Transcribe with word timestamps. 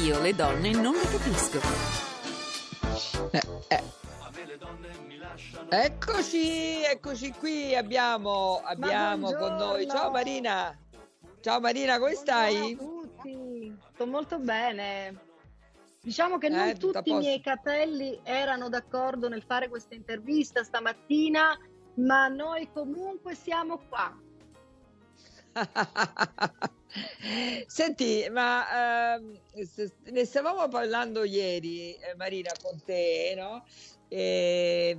Io 0.00 0.20
le 0.22 0.34
donne 0.34 0.70
non 0.72 0.94
le 0.94 1.06
capisco. 1.06 1.60
Eh, 3.30 3.42
eh. 3.68 3.82
Eccoci, 5.68 6.82
eccoci 6.82 7.32
qui, 7.32 7.76
abbiamo, 7.76 8.62
abbiamo 8.64 9.34
con 9.34 9.54
noi. 9.56 9.86
Ciao 9.86 10.10
Marina. 10.10 10.74
Ciao 11.40 11.60
Marina, 11.60 11.98
come 11.98 12.14
stai? 12.14 12.74
Buongiorno 12.74 13.00
a 13.00 13.04
tutti, 13.04 13.76
sto 13.92 14.06
molto 14.06 14.38
bene. 14.38 15.26
Diciamo 16.00 16.38
che 16.38 16.46
Eh, 16.46 16.50
non 16.50 16.68
a 16.68 16.72
tutti 16.72 17.10
i 17.10 17.14
miei 17.14 17.40
capelli 17.42 18.18
erano 18.22 18.70
d'accordo 18.70 19.28
nel 19.28 19.42
fare 19.42 19.68
questa 19.68 19.94
intervista 19.94 20.64
stamattina, 20.64 21.54
ma 21.96 22.28
noi 22.28 22.70
comunque 22.72 23.34
siamo 23.34 23.78
qua. 23.88 24.18
Senti, 27.66 28.28
ma 28.30 29.14
ehm, 29.16 29.40
ne 30.12 30.24
stavamo 30.24 30.68
parlando 30.68 31.24
ieri, 31.24 31.94
eh, 31.96 32.14
Marina, 32.16 32.56
con 32.60 32.82
te, 32.82 33.34
no? 33.36 33.62
E, 34.14 34.94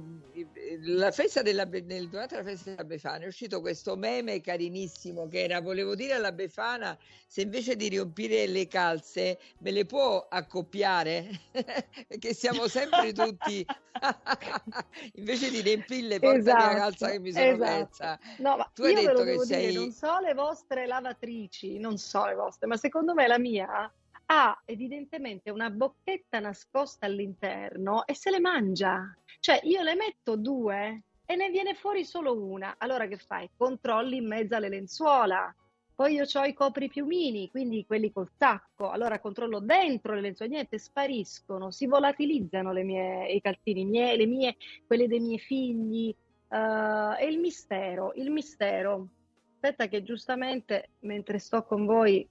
la 0.86 1.12
festa 1.12 1.44
della, 1.44 1.66
nel- 1.66 2.10
durante 2.10 2.36
la 2.36 2.44
festa 2.44 2.72
della 2.72 2.84
Befana 2.84 3.26
è 3.26 3.28
uscito 3.28 3.62
questo 3.62 3.96
meme 3.96 4.42
carinissimo 4.42 5.28
che 5.28 5.44
era, 5.44 5.62
volevo 5.62 5.94
dire 5.94 6.14
alla 6.14 6.32
Befana, 6.32 6.98
se 7.28 7.42
invece 7.42 7.76
di 7.76 7.90
riempire 7.90 8.48
le 8.48 8.68
calze 8.68 9.40
me 9.60 9.70
le 9.70 9.86
può 9.86 10.26
accoppiare? 10.28 11.30
Perché 12.08 12.34
siamo 12.34 12.68
sempre 12.68 13.14
tutti, 13.14 13.64
invece 15.14 15.52
di 15.52 15.62
riempirle, 15.62 16.20
portami 16.20 16.64
la 16.64 16.74
Esatto, 16.74 16.74
calza 16.74 17.10
che 17.12 17.20
mi 17.20 17.32
sono 17.32 17.54
esatto. 17.54 17.60
persa. 17.60 18.20
No, 18.38 18.58
ma 18.58 18.74
Tu 18.74 18.84
hai 18.86 18.94
io 18.94 19.04
ve 19.04 19.12
detto 19.12 19.14
lo 19.14 19.24
che 19.24 19.26
devo 19.26 19.46
dire, 19.46 19.72
sei... 19.72 19.74
non 19.74 19.92
so 19.92 20.18
le 20.20 20.34
vostre 20.34 20.88
lavatrici, 20.88 21.78
non 21.78 21.98
so 22.00 22.26
le 22.26 22.34
vostre, 22.34 22.68
ma 22.68 22.78
secondo 22.78 23.14
me 23.14 23.28
la 23.28 23.38
mia 23.38 23.94
ha 24.26 24.62
evidentemente 24.66 25.50
una 25.50 25.70
bocchetta 25.70 26.40
nascosta 26.40 27.06
all'interno 27.06 28.06
e 28.06 28.16
se 28.16 28.30
le 28.32 28.40
mangia. 28.40 29.16
Cioè, 29.40 29.62
io 29.64 29.82
le 29.82 29.96
metto 29.96 30.36
due 30.36 31.04
e 31.26 31.36
ne 31.36 31.50
viene 31.50 31.74
fuori 31.74 32.06
solo 32.06 32.42
una. 32.42 32.76
Allora 32.78 33.08
che 33.08 33.18
fai? 33.18 33.50
Controlli 33.56 34.18
in 34.18 34.28
mezzo 34.28 34.56
alle 34.56 34.70
lenzuola. 34.70 35.54
Poi 35.96 36.16
io 36.16 36.26
ho 36.32 36.44
i 36.44 36.54
copripiumini, 36.54 37.50
quindi 37.52 37.86
quelli 37.86 38.12
col 38.12 38.32
tacco. 38.36 38.90
Allora 38.90 39.20
controllo 39.20 39.60
dentro 39.60 40.16
le 40.16 40.22
lenzuola, 40.22 40.52
niente, 40.52 40.80
spariscono, 40.80 41.70
si 41.70 41.86
volatilizzano 41.86 42.72
le 42.72 42.84
mie, 42.84 43.32
i 43.32 43.42
calzini, 43.42 43.86
mie, 43.86 44.18
le 44.18 44.26
mie, 44.26 44.56
quelli 44.88 45.08
dei 45.08 45.20
miei 45.20 45.40
figli. 45.40 46.16
Eh, 46.50 47.24
e 47.24 47.28
il 47.28 47.40
mistero, 47.40 48.14
il 48.16 48.32
mistero. 48.32 49.08
Aspetta 49.54 49.88
che 49.88 50.04
giustamente 50.04 50.90
mentre 51.02 51.40
sto 51.40 51.64
con 51.64 51.86
voi, 51.86 52.28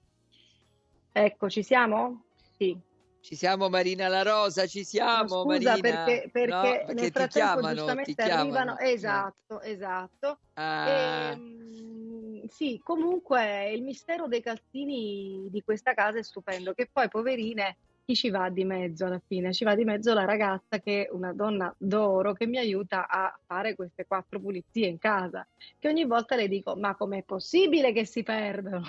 ecco, 1.13 1.49
ci 1.49 1.63
siamo? 1.63 2.25
Sì. 2.57 2.77
Ci 3.21 3.35
siamo 3.35 3.69
Marina 3.69 4.09
La 4.09 4.21
Rosa, 4.21 4.67
ci 4.67 4.83
siamo 4.83 5.45
Scusa 5.45 5.45
Marina. 5.45 5.79
perché, 5.79 6.29
perché 6.29 6.51
No, 6.51 6.71
nel 6.71 6.85
perché 6.85 7.11
ti 7.11 7.11
frattempo 7.11 7.29
chiamano, 7.29 7.75
giustamente 7.75 8.21
arrivano, 8.21 8.77
esatto, 8.79 9.61
esatto. 9.61 10.39
Ah, 10.55 11.35
Ehm, 11.35 12.45
sì, 12.47 12.79
comunque 12.83 13.71
il 13.71 13.81
mistero 13.83 14.27
dei 14.27 14.41
calzini 14.41 15.47
di 15.49 15.61
questa 15.61 15.93
casa 15.93 16.19
è 16.19 16.23
stupendo, 16.23 16.73
che 16.73 16.89
poi 16.91 17.07
poverine, 17.07 17.77
chi 18.03 18.15
ci 18.15 18.29
va 18.29 18.49
di 18.49 18.65
mezzo 18.65 19.05
alla 19.05 19.21
fine? 19.25 19.53
Ci 19.53 19.63
va 19.63 19.75
di 19.75 19.85
mezzo 19.85 20.13
la 20.13 20.25
ragazza 20.25 20.79
che 20.79 21.05
è 21.05 21.09
una 21.11 21.31
donna 21.33 21.73
d'oro 21.77 22.33
che 22.33 22.45
mi 22.47 22.57
aiuta 22.57 23.07
a 23.07 23.33
fare 23.45 23.75
queste 23.75 24.05
quattro 24.05 24.41
pulizie 24.41 24.87
in 24.87 24.97
casa, 24.97 25.47
che 25.79 25.87
ogni 25.87 26.03
volta 26.05 26.35
le 26.35 26.49
dico, 26.49 26.75
ma 26.75 26.95
com'è 26.95 27.23
possibile 27.23 27.93
che 27.93 28.05
si 28.05 28.21
perdono? 28.23 28.83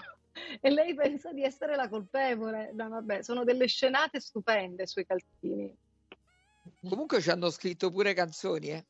E 0.61 0.71
lei 0.71 0.95
pensa 0.95 1.33
di 1.33 1.43
essere 1.45 1.77
la 1.77 1.89
colpevole. 1.89 2.73
No, 2.73 2.89
vabbè, 2.89 3.23
sono 3.23 3.45
delle 3.45 3.67
scenate 3.67 4.21
stupende 4.21 4.87
sui 4.87 5.07
calzini. 5.07 5.77
comunque 6.89 7.21
ci 7.21 7.31
hanno 7.31 7.51
scritto 7.51 7.91
pure 7.91 8.15
canzoni, 8.15 8.71
eh. 8.71 8.87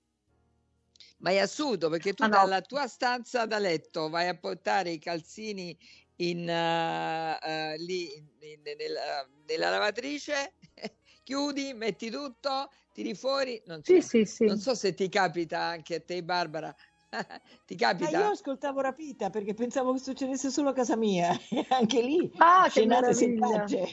Ma 1.19 1.31
è 1.31 1.39
assurdo 1.39 1.89
perché 1.89 2.13
tu 2.15 2.25
Ah, 2.25 2.29
no. 2.29 2.37
dalla 2.39 2.61
tua 2.61 2.87
stanza 2.87 3.47
da 3.47 3.59
letto 3.59 4.09
vai 4.09 4.29
a 4.29 4.37
portare 4.39 4.91
i 4.91 4.99
calzini 4.99 5.77
in, 6.17 6.49
eh, 6.49 7.39
eh, 7.43 7.77
lì 7.79 8.15
in- 8.17 8.29
in- 8.41 8.63
nella, 8.77 9.29
nella 9.47 9.71
lavatrice, 9.71 10.55
chiudi, 11.23 11.73
metti 11.75 12.11
tutto, 12.11 12.71
tiri 12.93 13.15
fuori. 13.15 13.61
Non 13.67 13.83
so, 13.83 13.95
Sì, 13.95 14.01
sì, 14.01 14.25
sì. 14.25 14.45
non 14.45 14.59
so 14.59 14.75
se 14.75 14.95
ti 14.95 15.09
capita 15.09 15.61
anche 15.61 15.97
a 15.97 16.01
te, 16.01 16.23
Barbara. 16.23 16.75
Ti 17.67 17.75
Ma 17.99 18.09
capita? 18.09 18.11
io 18.11 18.29
ascoltavo 18.31 18.81
Rapita 18.81 19.31
perché 19.31 19.55
pensavo 19.55 19.93
che 19.93 19.99
succedesse 20.01 20.51
solo 20.51 20.71
a 20.71 20.73
casa 20.73 20.97
mia, 20.97 21.31
e 21.51 21.67
anche 21.71 22.01
lì 22.03 22.31
Ah, 22.39 22.69
che 22.71 22.83
scenate 22.83 22.85
meraviglia! 22.85 23.73
selvagge. 23.73 23.87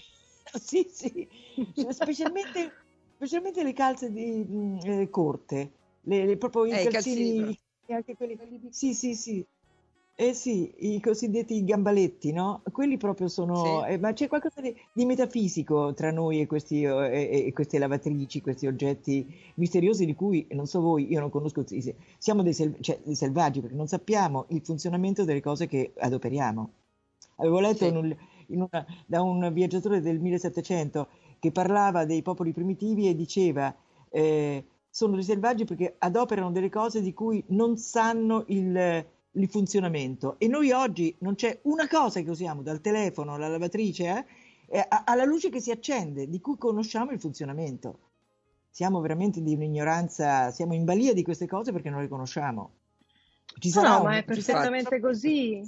Sì, 0.59 0.84
sì, 0.92 1.30
Cioè, 1.74 1.94
specialmente, 1.94 2.74
specialmente 3.16 3.64
le 3.64 3.74
calze 3.74 4.12
di, 4.12 4.44
mh, 4.44 4.80
eh, 4.84 5.09
corte, 5.09 5.72
le, 6.02 6.26
le- 6.26 6.38
proprio 6.38 6.66
i 6.66 6.78
Eh, 6.78 6.88
calzini 6.88 7.34
calzini, 7.36 7.58
anche 7.88 8.16
quelli, 8.16 8.38
sì, 8.72 8.94
sì, 8.94 9.14
sì, 9.16 9.46
eh 10.16 10.34
sì, 10.34 10.72
i 10.94 11.00
cosiddetti 11.00 11.64
gambaletti, 11.64 12.32
no? 12.32 12.62
Quelli 12.72 12.98
proprio 12.98 13.28
sono, 13.28 13.84
Sì. 13.86 13.94
eh, 13.94 13.98
ma 13.98 14.14
c'è 14.14 14.28
qualcosa 14.28 14.62
di, 14.62 14.76
di 14.94 15.06
metafisico 15.06 15.94
tra 15.96 16.12
noi 16.12 16.42
e, 16.42 16.46
questi, 16.46 16.84
eh, 16.84 17.46
e- 17.48 17.52
queste 17.54 17.80
lavatrici, 17.80 18.40
questi 18.42 18.68
oggetti 18.68 19.26
misteriosi 19.56 20.06
di 20.06 20.14
cui, 20.14 20.46
non 20.52 20.68
so 20.68 20.80
voi, 20.80 21.12
io 21.12 21.20
non 21.20 21.32
conosco, 21.32 21.64
siamo 22.20 22.44
dei, 22.44 22.54
sel- 22.54 22.76
cioè, 22.82 23.00
dei 23.04 23.16
selvaggi 23.16 23.62
perché 23.62 23.76
non 23.76 23.88
sappiamo 23.88 24.46
il 24.50 24.62
funzionamento 24.64 25.24
delle 25.26 25.42
cose 25.42 25.66
che 25.66 25.92
adoperiamo. 25.98 26.70
Avevo 27.38 27.60
letto 27.60 27.86
Sì. 27.86 27.88
in 27.88 27.96
un- 27.96 28.16
in 28.48 28.62
una- 28.62 28.86
da 29.08 29.22
un 29.24 29.52
viaggiatore 29.54 30.02
del 30.02 30.20
1700 30.20 31.08
che 31.40 31.52
parlava 31.52 32.06
dei 32.06 32.22
popoli 32.22 32.52
primitivi 32.52 33.08
e 33.08 33.16
diceva 33.16 33.74
eh, 34.14 34.64
sono 34.90 35.16
dei 35.16 35.24
selvaggi 35.24 35.64
perché 35.64 35.96
adoperano 35.98 36.52
delle 36.52 36.70
cose 36.70 37.02
di 37.02 37.14
cui 37.14 37.42
non 37.48 37.78
sanno 37.78 38.44
il, 38.48 39.06
il 39.34 39.50
funzionamento 39.50 40.36
e 40.40 40.47
noi 40.47 40.72
oggi 40.72 41.16
non 41.19 41.36
c'è 41.36 41.59
una 41.64 41.88
cosa 41.88 42.22
che 42.22 42.30
usiamo 42.30 42.62
dal 42.62 42.81
telefono 42.81 43.34
alla 43.36 43.47
lavatrice 43.47 44.25
eh, 44.68 44.86
alla 45.06 45.25
luce 45.25 45.50
che 45.50 45.59
si 45.59 45.72
accende 45.72 46.28
di 46.28 46.40
cui 46.40 46.58
conosciamo 46.58 47.12
il 47.12 47.19
funzionamento. 47.19 48.00
Siamo 48.70 49.02
veramente 49.02 49.41
di 49.41 49.53
un'ignoranza, 49.53 50.50
siamo 50.52 50.74
in 50.74 50.86
balia 50.86 51.14
di 51.14 51.24
queste 51.24 51.46
cose 51.46 51.74
perché 51.74 51.90
non 51.90 52.02
le 52.02 52.08
conosciamo. 52.08 52.72
Ci 53.59 53.68
No, 53.68 53.74
sarà 53.74 53.90
no, 53.90 53.97
un- 53.97 54.03
ma 54.06 54.18
è 54.18 54.24
perfettamente 54.24 55.00
così. 55.02 55.62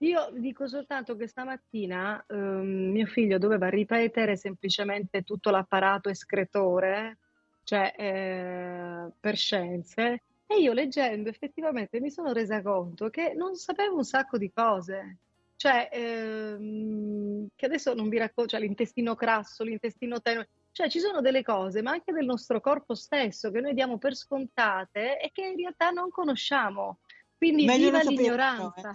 Io 0.00 0.30
dico 0.34 0.68
soltanto 0.68 1.16
che 1.16 1.26
stamattina 1.26 2.24
ehm, 2.28 2.90
mio 2.92 3.06
figlio 3.06 3.38
doveva 3.38 3.68
ripetere 3.68 4.36
semplicemente 4.36 5.22
tutto 5.22 5.50
l'apparato 5.50 6.08
escretore, 6.08 7.18
cioè 7.64 7.92
eh, 7.96 9.10
per 9.18 9.36
scienze, 9.36 10.22
e 10.46 10.60
io 10.60 10.72
leggendo 10.72 11.28
effettivamente 11.28 12.00
mi 12.00 12.10
sono 12.10 12.32
resa 12.32 12.62
conto 12.62 13.10
che 13.10 13.34
non 13.34 13.56
sapevo 13.56 13.96
un 13.96 14.04
sacco 14.04 14.38
di 14.38 14.50
cose. 14.52 15.18
Cioè, 15.56 15.88
ehm, 15.90 17.48
che 17.56 17.66
adesso 17.66 17.94
non 17.94 18.08
vi 18.08 18.18
racconto, 18.18 18.50
cioè 18.50 18.60
l'intestino 18.60 19.14
crasso, 19.14 19.64
l'intestino 19.64 20.20
tenue, 20.20 20.48
cioè 20.70 20.90
ci 20.90 21.00
sono 21.00 21.22
delle 21.22 21.42
cose, 21.42 21.80
ma 21.80 21.92
anche 21.92 22.12
del 22.12 22.26
nostro 22.26 22.60
corpo 22.60 22.94
stesso, 22.94 23.50
che 23.50 23.60
noi 23.60 23.72
diamo 23.72 23.96
per 23.96 24.14
scontate 24.14 25.18
e 25.18 25.30
che 25.32 25.46
in 25.46 25.56
realtà 25.56 25.90
non 25.90 26.10
conosciamo. 26.10 26.98
Quindi 27.38 27.64
Meglio 27.64 27.86
viva 27.86 28.02
l'ignoranza. 28.02 28.94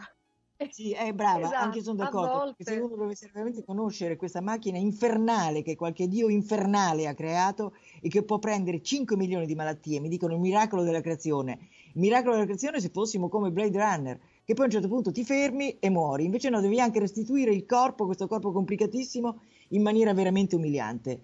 Sì, 0.71 0.91
è 0.91 1.13
brava, 1.13 1.45
Esatto, 1.47 1.63
anche 1.63 1.81
sono 1.81 1.95
d'accordo. 1.97 2.53
che 2.55 2.63
Se 2.63 2.77
volte. 2.79 2.85
uno 2.93 2.95
dovesse 3.01 3.29
veramente 3.33 3.63
conoscere 3.63 4.15
questa 4.15 4.41
macchina 4.41 4.77
infernale 4.77 5.61
che 5.63 5.75
qualche 5.75 6.07
dio 6.07 6.29
infernale 6.29 7.07
ha 7.07 7.13
creato 7.13 7.73
e 8.01 8.09
che 8.09 8.23
può 8.23 8.39
prendere 8.39 8.81
5 8.81 9.15
milioni 9.17 9.45
di 9.45 9.55
malattie, 9.55 9.99
mi 9.99 10.09
dicono 10.09 10.33
il 10.33 10.39
miracolo 10.39 10.83
della 10.83 11.01
creazione. 11.01 11.69
Il 11.93 11.99
miracolo 12.01 12.33
della 12.33 12.45
creazione 12.45 12.79
se 12.79 12.89
fossimo 12.89 13.27
come 13.27 13.51
Blade 13.51 13.77
Runner, 13.77 14.19
che 14.43 14.53
poi 14.53 14.63
a 14.63 14.67
un 14.67 14.71
certo 14.73 14.87
punto 14.87 15.11
ti 15.11 15.23
fermi 15.23 15.77
e 15.79 15.89
muori. 15.89 16.25
Invece 16.25 16.49
no, 16.49 16.61
devi 16.61 16.79
anche 16.79 16.99
restituire 16.99 17.51
il 17.53 17.65
corpo, 17.65 18.05
questo 18.05 18.27
corpo 18.27 18.51
complicatissimo, 18.51 19.39
in 19.69 19.81
maniera 19.81 20.13
veramente 20.13 20.55
umiliante. 20.55 21.23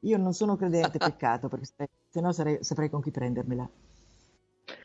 Io 0.00 0.16
non 0.18 0.32
sono 0.34 0.56
credente, 0.56 0.98
peccato, 0.98 1.48
perché 1.48 1.66
se, 1.66 1.88
se 2.08 2.20
no 2.20 2.32
sarei- 2.32 2.58
saprei 2.62 2.90
con 2.90 3.00
chi 3.00 3.10
prendermela. 3.10 3.68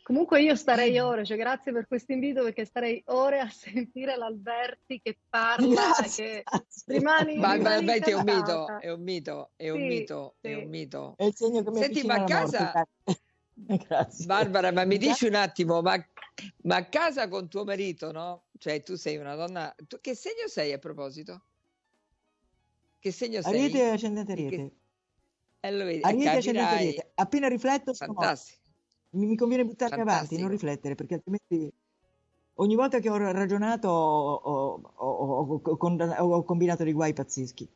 Comunque 0.02 0.40
io 0.42 0.54
starei 0.56 0.98
ore, 0.98 1.24
cioè 1.24 1.36
grazie 1.36 1.72
per 1.72 1.86
questo 1.86 2.12
invito 2.12 2.42
perché 2.42 2.64
starei 2.64 3.02
ore 3.06 3.40
a 3.40 3.48
sentire 3.50 4.16
l'Alberti 4.16 5.00
che 5.02 5.18
parla, 5.28 5.66
Grazie, 5.66 6.24
che 6.24 6.42
grazie. 6.44 6.84
rimani, 6.98 7.36
Ma 7.36 7.52
rimani 7.54 7.74
Alberti 7.76 8.10
è 8.10 8.14
un 8.14 8.22
mito, 8.24 8.78
è 8.78 8.90
un 8.90 9.02
mito, 9.02 9.50
è 9.56 9.70
un 9.70 9.78
Sì, 9.78 9.86
mito, 9.86 10.34
è 10.40 10.48
sì. 10.48 10.54
un 10.54 10.68
mito. 10.68 11.14
È 11.16 11.24
il 11.24 11.34
segno 11.34 11.62
che 11.62 11.70
mi 11.70 11.78
Senti, 11.78 12.02
ma 12.06 12.14
a 12.14 12.24
casa, 12.24 12.86
grazie. 13.54 14.26
Barbara, 14.26 14.72
ma 14.72 14.84
mi 14.84 14.98
dici 14.98 15.26
un 15.26 15.34
attimo, 15.34 15.80
ma, 15.82 15.96
ma 16.62 16.76
a 16.76 16.84
casa 16.88 17.28
con 17.28 17.48
tuo 17.48 17.64
marito, 17.64 18.12
no? 18.12 18.44
Cioè 18.58 18.82
tu 18.82 18.94
sei 18.96 19.16
una 19.16 19.34
donna, 19.34 19.74
tu- 19.86 20.00
che 20.00 20.14
segno 20.14 20.46
sei 20.48 20.72
a 20.72 20.78
proposito? 20.78 21.42
Che 22.98 23.12
segno 23.12 23.40
sei? 23.42 23.52
Ariete 23.54 23.90
ascendente 23.90 24.34
Di 24.34 24.40
che- 24.48 24.54
Ariete. 24.54 24.76
Eh, 25.60 25.72
lo 25.72 25.84
vedi, 25.84 26.00
Ariete 26.02 26.28
ascendente 26.36 26.60
capirai. 26.70 26.86
Ariete. 26.88 27.10
Appena 27.14 27.48
rifletto 27.48 27.94
sono. 27.94 28.12
Fantastico. 28.14 28.56
Mi, 29.10 29.26
mi 29.26 29.36
conviene 29.36 29.64
buttarmi 29.64 30.00
avanti, 30.00 30.36
Fantastico. 30.36 30.40
non 30.42 30.50
riflettere, 30.50 30.94
perché 30.94 31.14
altrimenti 31.14 31.72
ogni 32.54 32.74
volta 32.74 32.98
che 32.98 33.08
ho 33.08 33.16
ragionato 33.16 33.88
ho, 33.88 34.34
ho- 34.34 34.80
ho- 34.94 35.06
ho- 35.06 35.60
ho- 35.62 35.76
con- 35.76 36.00
ho 36.00 36.42
combinato 36.42 36.84
dei 36.84 36.92
guai 36.92 37.12
pazzeschi. 37.12 37.68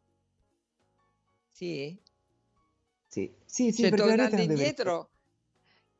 Sì? 1.48 1.96
Sì, 3.06 3.30
sì, 3.44 3.72
sì 3.72 3.82
Cioè, 3.82 3.90
perché 3.90 4.04
la 4.06 4.14
rete 4.14 4.30
tornando 4.30 4.36
non 4.36 4.46
deve 4.46 4.52
indietro, 4.52 5.10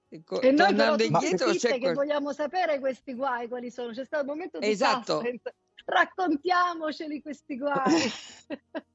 ecco, 0.09 0.41
E 0.41 0.51
noi 0.51 0.75
però 0.75 0.97
indietro 0.97 1.51
c'è 1.53 1.73
che 1.75 1.79
quel... 1.81 1.95
vogliamo 1.95 2.33
sapere 2.33 2.79
questi 2.79 3.15
guai 3.15 3.49
quali 3.49 3.71
sono. 3.71 3.93
C'è 3.93 4.05
stato 4.05 4.25
un 4.25 4.31
momento 4.31 4.59
di 4.59 4.67
Esatto. 4.67 5.21
suspense. 5.21 5.55
Raccontiamoceli 5.85 7.23
questi 7.23 7.59
guai. 7.59 7.93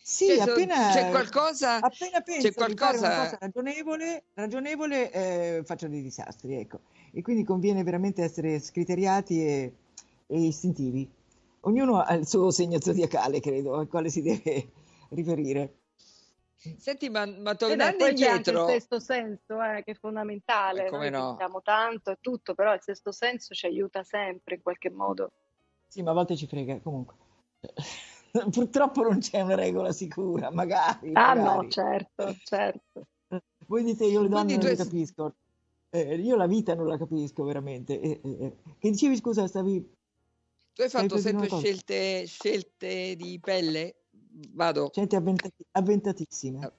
Sì, 0.00 0.26
Cioè, 0.26 0.36
so- 0.36 0.50
appena, 0.50 0.90
c'è 0.92 1.10
qualcosa... 1.10 1.76
appena 1.80 2.20
penso 2.20 2.48
di 2.48 2.52
fare 2.52 2.72
una 2.72 2.76
qualcosa- 2.76 3.24
cosa 3.24 3.38
ragionevole, 3.40 4.24
ragionevole 4.34 5.10
eh, 5.12 5.62
faccio 5.64 5.88
dei 5.88 6.02
disastri, 6.02 6.54
ecco. 6.54 6.80
E 7.12 7.22
quindi 7.22 7.44
conviene 7.44 7.82
veramente 7.82 8.22
essere 8.22 8.58
scriteriati 8.60 9.44
e, 9.44 9.74
e 10.26 10.38
istintivi. 10.38 11.10
Ognuno 11.60 12.00
ha 12.00 12.14
il 12.14 12.26
suo 12.26 12.50
segno 12.50 12.80
zodiacale, 12.80 13.40
credo, 13.40 13.74
al 13.74 13.88
quale 13.88 14.08
si 14.08 14.22
deve 14.22 14.70
riferire. 15.10 15.74
Senti, 16.76 17.10
ma, 17.10 17.26
ma 17.26 17.50
E 17.50 17.54
beh, 17.54 17.56
tornando 17.56 17.96
poi 18.04 18.14
c'è 18.14 18.28
anche 18.28 18.50
il 18.50 18.56
indietro... 18.56 18.66
sesto 18.66 19.00
senso, 19.00 19.62
eh, 19.62 19.82
che 19.84 19.92
è 19.92 19.94
fondamentale. 19.94 20.86
Eh, 20.86 20.90
come 20.90 21.10
Noi 21.10 21.20
no. 21.20 21.26
pensiamo 21.28 21.62
tanto 21.62 22.12
e 22.12 22.18
tutto, 22.20 22.54
però 22.54 22.72
il 22.72 22.80
sesto 22.82 23.10
senso 23.10 23.52
ci 23.52 23.66
aiuta 23.66 24.04
sempre 24.04 24.54
in 24.54 24.62
qualche 24.62 24.90
modo. 24.90 25.32
Sì, 25.88 26.02
ma 26.02 26.12
a 26.12 26.14
volte 26.14 26.36
ci 26.36 26.46
frega, 26.46 26.78
comunque. 26.80 27.16
Purtroppo 28.50 29.02
non 29.02 29.18
c'è 29.18 29.40
una 29.40 29.54
regola 29.54 29.92
sicura, 29.92 30.50
magari, 30.50 31.10
Ah 31.14 31.34
no, 31.34 31.42
magari. 31.42 31.70
certo, 31.70 32.36
certo. 32.44 33.06
Voi 33.66 33.84
dite 33.84 34.04
io 34.04 34.22
le 34.22 34.28
donne 34.28 34.44
Quindi 34.56 34.66
non 34.66 34.76
tu 34.76 34.82
capisco. 34.82 35.34
Eh, 35.90 36.16
io 36.16 36.36
la 36.36 36.46
vita 36.46 36.74
non 36.74 36.86
la 36.86 36.96
capisco 36.96 37.44
veramente. 37.44 38.00
Eh, 38.00 38.20
eh, 38.22 38.36
eh. 38.44 38.56
Che 38.78 38.90
dicevi, 38.90 39.16
scusa, 39.16 39.46
stavi... 39.46 39.94
Tu 40.74 40.82
hai 40.82 40.88
fatto 40.88 41.18
sempre 41.18 41.48
scelte, 41.48 42.24
scelte 42.26 43.14
di 43.16 43.38
pelle? 43.40 43.96
Vado. 44.54 44.90
Gente 44.92 45.16
avventati- 45.16 45.66
avventatissime, 45.72 46.64
Ah. 46.64 46.72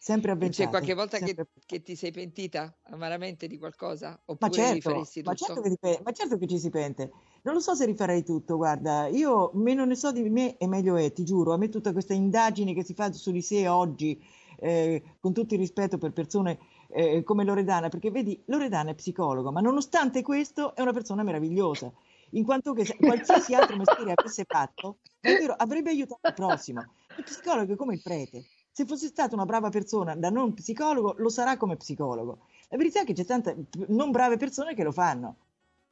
Sempre 0.00 0.30
avventate. 0.30 0.64
C'è 0.64 0.70
qualche 0.70 0.94
volta 0.94 1.18
che, 1.18 1.36
che 1.66 1.82
ti 1.82 1.94
sei 1.94 2.10
pentita 2.10 2.74
amaramente 2.84 3.46
di 3.46 3.58
qualcosa? 3.58 4.08
Ma 4.08 4.22
Oppure 4.24 4.52
certo, 4.52 4.90
ma 5.24 5.34
tutto? 5.34 5.34
certo, 5.34 5.60
che 5.60 6.00
ma 6.02 6.12
certo 6.12 6.38
che 6.38 6.46
ci 6.46 6.58
si 6.58 6.70
pente. 6.70 7.12
Non 7.42 7.52
lo 7.52 7.60
so 7.60 7.74
se 7.74 7.84
rifarei 7.84 8.24
tutto, 8.24 8.56
guarda, 8.56 9.08
io 9.08 9.50
meno 9.54 9.84
ne 9.84 9.94
so 9.94 10.10
di 10.10 10.26
me 10.30 10.56
e 10.56 10.66
meglio 10.66 10.96
è, 10.96 11.12
ti 11.12 11.22
giuro. 11.22 11.52
A 11.52 11.58
me 11.58 11.68
tutta 11.68 11.92
questa 11.92 12.14
indagine 12.14 12.72
che 12.72 12.82
si 12.82 12.94
fa 12.94 13.12
su 13.12 13.30
di 13.30 13.42
sé 13.42 13.68
oggi, 13.68 14.18
eh, 14.58 15.02
con 15.20 15.34
tutto 15.34 15.52
il 15.52 15.60
rispetto 15.60 15.98
per 15.98 16.12
persone 16.12 16.58
eh, 16.88 17.22
come 17.22 17.44
Loredana, 17.44 17.90
perché 17.90 18.10
vedi, 18.10 18.42
Loredana 18.46 18.92
è 18.92 18.94
psicologo, 18.94 19.52
ma 19.52 19.60
nonostante 19.60 20.22
questo 20.22 20.74
è 20.74 20.80
una 20.80 20.94
persona 20.94 21.22
meravigliosa, 21.22 21.92
in 22.30 22.44
quanto 22.44 22.72
che 22.72 22.96
qualsiasi 22.96 23.54
altro 23.54 23.76
mestiere 23.76 24.14
avesse 24.16 24.44
fatto, 24.48 24.96
davvero 25.20 25.52
avrebbe 25.52 25.90
aiutato 25.90 26.26
il 26.26 26.34
prossimo. 26.34 26.80
Il 27.18 27.24
psicologo 27.24 27.74
è 27.74 27.76
come 27.76 27.94
il 27.94 28.02
prete. 28.02 28.46
Se 28.80 28.86
fosse 28.86 29.08
stata 29.08 29.34
una 29.34 29.44
brava 29.44 29.68
persona 29.68 30.14
da 30.16 30.30
non 30.30 30.54
psicologo, 30.54 31.14
lo 31.18 31.28
sarà 31.28 31.58
come 31.58 31.76
psicologo. 31.76 32.46
La 32.70 32.78
verità 32.78 33.02
è 33.02 33.04
che 33.04 33.12
c'è 33.12 33.26
tante 33.26 33.66
non 33.88 34.10
brave 34.10 34.38
persone 34.38 34.74
che 34.74 34.82
lo 34.82 34.90
fanno. 34.90 35.36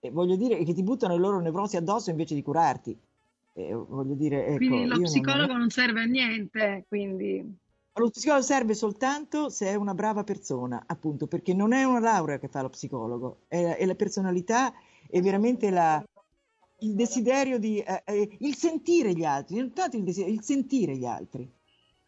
E 0.01 0.11
voglio 0.11 0.37
dire 0.37 0.65
che 0.65 0.73
ti 0.73 0.83
buttano 0.83 1.13
le 1.13 1.21
loro 1.21 1.39
nevrosi 1.39 1.77
addosso 1.77 2.09
invece 2.09 2.35
di 2.35 2.41
curarti. 2.43 2.99
E 3.53 3.75
voglio 3.75 4.15
dire, 4.15 4.47
ecco, 4.47 4.57
Quindi 4.57 4.87
lo 4.87 4.95
io 4.95 5.01
non- 5.01 5.03
psicologo 5.03 5.53
non 5.53 5.69
serve 5.69 6.01
a 6.01 6.05
niente, 6.05 6.87
quindi 6.89 7.57
Lo 7.93 8.09
psicologo 8.09 8.43
serve 8.43 8.73
soltanto 8.73 9.51
se 9.51 9.67
è 9.67 9.75
una 9.75 9.93
brava 9.93 10.25
persona, 10.25 10.83
appunto, 10.87 11.27
perché 11.27 11.53
non 11.53 11.75
è 11.75 11.85
una 11.85 12.01
laurea 12.01 12.39
che 12.39 12.49
fa 12.49 12.63
lo 12.63 12.71
psicologo, 12.71 13.41
è, 13.49 13.77
è 13.77 13.85
la 13.85 13.97
personalità, 13.97 14.73
è 15.11 15.21
veramente 15.21 15.69
la- 15.69 16.03
il 16.79 16.95
desiderio 16.95 17.59
di, 17.59 17.81
eh, 17.81 18.03
eh, 18.07 18.37
il 18.39 18.55
sentire 18.55 19.13
gli 19.13 19.25
altri, 19.25 19.57
non 19.57 19.75
tanto 19.75 19.99
il 19.99 20.05
desiderio, 20.05 20.33
il 20.33 20.43
sentire 20.43 20.97
gli 20.97 21.05
altri. 21.05 21.57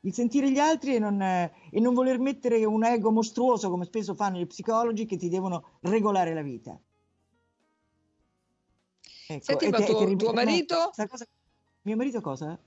Il 0.02 0.14
sentire 0.14 0.50
gli 0.50 0.58
altri 0.58 0.94
e 0.94 0.98
non, 0.98 1.20
eh, 1.20 1.52
e 1.70 1.78
non 1.80 1.92
voler 1.92 2.18
mettere 2.18 2.64
un 2.64 2.84
ego 2.84 3.10
mostruoso 3.10 3.68
come 3.68 3.84
spesso 3.84 4.14
fanno 4.14 4.38
gli 4.38 4.46
psicologi 4.46 5.04
che 5.04 5.16
ti 5.16 5.28
devono 5.28 5.78
regolare 5.82 6.32
la 6.32 6.42
vita. 6.42 6.80
Ecco, 9.26 9.44
Senti, 9.44 9.68
ma 9.68 9.76
tuo- 9.82 9.86
ripeto, 9.86 10.16
tuo 10.16 10.32
marito? 10.32 10.90
cosa- 11.08 11.26
mio 11.82 11.96
marito 11.96 12.20
cosa? 12.20 12.58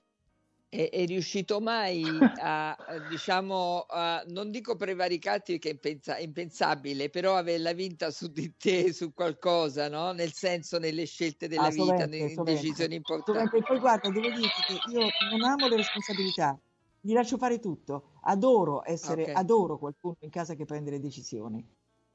È, 0.70 0.90
è 0.90 1.06
riuscito 1.06 1.60
mai 1.60 2.32
a, 2.40 2.78
eh, 2.88 3.06
diciamo, 3.06 3.82
a- 3.82 4.24
non 4.28 4.50
dico 4.52 4.76
prevaricarti 4.76 5.58
che 5.60 5.70
è 5.70 5.72
impensa- 5.74 6.20
impensabile, 6.20 7.10
però 7.10 7.36
averla 7.36 7.74
vinta 7.74 8.12
su 8.12 8.28
di 8.28 8.56
te, 8.56 8.94
su 8.94 9.12
qualcosa, 9.14 9.90
no? 9.90 10.12
Nel 10.14 10.32
senso, 10.34 10.78
nelle 10.80 11.06
scelte 11.06 11.48
della 11.48 11.64
Ah, 11.64 11.70
vita, 11.70 11.84
sovente, 11.84 12.08
nelle 12.08 12.34
sovente. 12.34 12.54
decisioni 12.54 12.96
importanti. 12.96 13.50
Sovente. 13.50 13.66
Poi 13.68 13.80
guarda, 13.80 14.10
devo 14.10 14.30
dirti 14.30 14.64
che 14.64 14.82
io 14.92 15.02
non 15.32 15.44
amo 15.44 15.68
le 15.68 15.76
responsabilità, 15.78 16.60
gli 17.06 17.12
lascio 17.14 17.38
fare 17.38 17.60
tutto. 17.60 18.12
Adoro 18.22 18.82
essere, 18.86 19.24
Ok. 19.32 19.36
adoro 19.38 19.78
qualcuno 19.78 20.16
in 20.20 20.30
casa 20.30 20.54
che 20.56 20.64
prende 20.64 20.90
le 20.92 21.02
decisioni. 21.02 21.66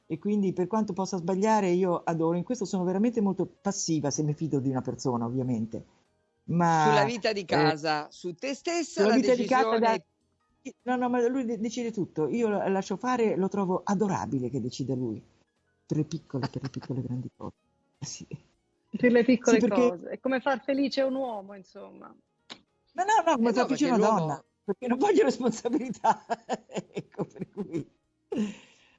E 0.06 0.18
quindi 0.18 0.54
per 0.54 0.66
quanto 0.66 0.94
possa 0.94 1.18
sbagliare, 1.18 1.68
io 1.68 2.00
adoro. 2.02 2.38
In 2.38 2.42
questo 2.44 2.64
sono 2.64 2.84
veramente 2.84 3.20
molto 3.20 3.44
passiva 3.44 4.10
se 4.10 4.22
mi 4.22 4.32
fido 4.32 4.58
di 4.60 4.70
una 4.70 4.80
persona, 4.80 5.26
ovviamente. 5.26 5.84
Ma 6.44 6.86
Sulla 6.88 7.04
vita 7.04 7.32
di 7.34 7.40
eh, 7.42 7.44
casa, 7.44 8.08
su 8.10 8.34
te 8.34 8.54
stessa, 8.54 9.02
sulla 9.02 9.08
la 9.08 9.14
vita 9.20 9.34
di 9.34 9.44
casa 9.44 9.78
decisione... 9.78 9.98
da- 9.98 10.02
No, 10.82 10.96
no, 10.96 11.08
ma 11.10 11.26
lui 11.28 11.44
de- 11.44 11.58
decide 11.58 11.92
tutto. 11.92 12.26
Io 12.28 12.48
lo 12.48 12.66
lascio 12.68 12.96
fare, 12.96 13.36
lo 13.36 13.48
trovo 13.48 13.82
adorabile 13.84 14.48
che 14.48 14.60
decida 14.62 14.94
lui. 14.94 15.22
Per 15.86 15.96
le 15.98 16.04
piccole, 16.04 16.48
per 16.48 16.62
le 16.62 16.68
piccole 16.70 17.02
grandi 17.02 17.30
cose. 17.36 17.54
Sì. 18.00 18.26
per 18.90 19.12
le 19.12 19.24
piccole 19.24 19.60
Sì, 19.60 19.66
perché- 19.66 19.88
cose. 19.90 20.08
È 20.08 20.18
come 20.20 20.40
far 20.40 20.62
felice 20.62 21.02
un 21.02 21.14
uomo, 21.14 21.54
insomma. 21.54 22.14
Ma 22.94 23.04
no, 23.04 23.12
no, 23.24 23.34
come 23.36 23.50
Eh 23.50 23.52
no, 23.52 23.64
felice 23.66 23.88
perché 23.88 24.02
una 24.02 24.08
donna, 24.18 24.44
perché 24.68 24.86
non 24.86 24.98
voglio 24.98 25.24
responsabilità. 25.24 26.26
ecco, 26.68 27.24
per 27.24 27.48
cui... 27.50 27.90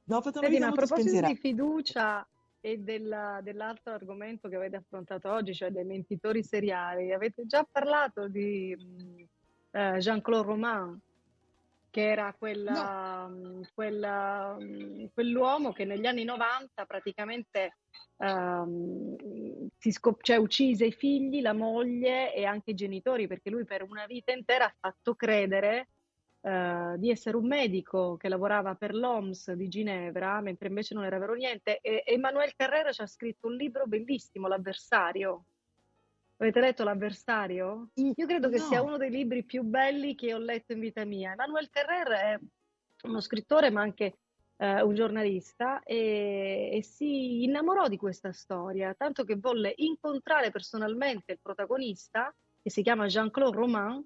No, 0.04 0.16
ho 0.16 0.20
fatto 0.20 0.40
una 0.40 0.48
Senti, 0.48 0.62
a 0.64 0.72
proposito 0.72 0.98
spensierata. 0.98 1.32
di 1.32 1.38
fiducia 1.38 2.28
e 2.58 2.78
della- 2.78 3.40
dell'altro 3.40 3.92
argomento 3.92 4.48
che 4.48 4.56
avete 4.56 4.76
affrontato 4.76 5.30
oggi, 5.30 5.54
cioè 5.54 5.70
dei 5.70 5.84
mentitori 5.84 6.42
seriali, 6.42 7.12
avete 7.12 7.46
già 7.46 7.64
parlato 7.70 8.26
di 8.26 8.76
eh, 9.70 9.96
Jean-Claude 9.98 10.46
Roman, 10.46 11.00
che 11.90 12.08
era 12.08 12.32
quella- 12.38 13.26
mh, 13.28 13.70
quella, 13.74 14.56
mh, 14.58 15.10
quell'uomo 15.12 15.72
che 15.72 15.84
negli 15.84 16.06
anni 16.06 16.24
90 16.24 16.86
praticamente 16.86 17.78
ehm, 18.18 19.16
si 19.78 19.90
scop- 19.92 20.22
cioè, 20.22 20.36
uccise 20.36 20.86
i 20.86 20.92
figli, 20.92 21.40
la 21.40 21.52
moglie 21.52 22.34
e 22.34 22.44
anche 22.44 22.70
i 22.72 22.74
genitori, 22.74 23.26
perché 23.26 23.50
lui 23.50 23.64
per 23.64 23.82
una 23.82 24.06
vita 24.06 24.32
intera 24.32 24.66
ha 24.66 24.74
fatto 24.78 25.14
credere 25.14 25.88
eh, 26.42 26.94
di 26.98 27.10
essere 27.10 27.36
un 27.36 27.46
medico 27.46 28.16
che 28.16 28.28
lavorava 28.28 28.74
per 28.74 28.94
l'OMS 28.94 29.52
di 29.52 29.68
Ginevra, 29.68 30.40
mentre 30.40 30.68
invece 30.68 30.94
non 30.94 31.04
era 31.04 31.18
vero 31.18 31.34
niente. 31.34 31.80
E 31.80 32.02
Emmanuel 32.06 32.54
Carrera 32.54 32.92
ci 32.92 33.02
ha 33.02 33.06
scritto 33.06 33.46
un 33.48 33.54
libro 33.54 33.86
bellissimo, 33.86 34.48
L'avversario. 34.48 35.46
Avete 36.40 36.60
letto 36.60 36.84
L'avversario? 36.84 37.90
Io 37.94 38.26
credo 38.26 38.48
che 38.48 38.56
No. 38.56 38.64
sia 38.64 38.80
uno 38.80 38.96
dei 38.96 39.10
libri 39.10 39.44
più 39.44 39.62
belli 39.62 40.14
che 40.14 40.32
ho 40.32 40.38
letto 40.38 40.72
in 40.72 40.80
vita 40.80 41.04
mia. 41.04 41.32
Emmanuel 41.32 41.68
Carrera 41.68 42.20
è 42.32 42.38
uno 43.02 43.20
scrittore, 43.20 43.70
ma 43.70 43.82
anche 43.82 44.16
eh, 44.56 44.80
un 44.80 44.94
giornalista, 44.94 45.82
e, 45.82 46.70
e 46.72 46.82
si 46.82 47.44
innamorò 47.44 47.88
di 47.88 47.98
questa 47.98 48.32
storia, 48.32 48.94
tanto 48.94 49.24
che 49.24 49.36
volle 49.36 49.74
incontrare 49.76 50.50
personalmente 50.50 51.32
il 51.32 51.40
protagonista, 51.42 52.34
che 52.62 52.70
si 52.70 52.82
chiama 52.82 53.06
Jean-Claude 53.06 53.56
Roman, 53.56 54.02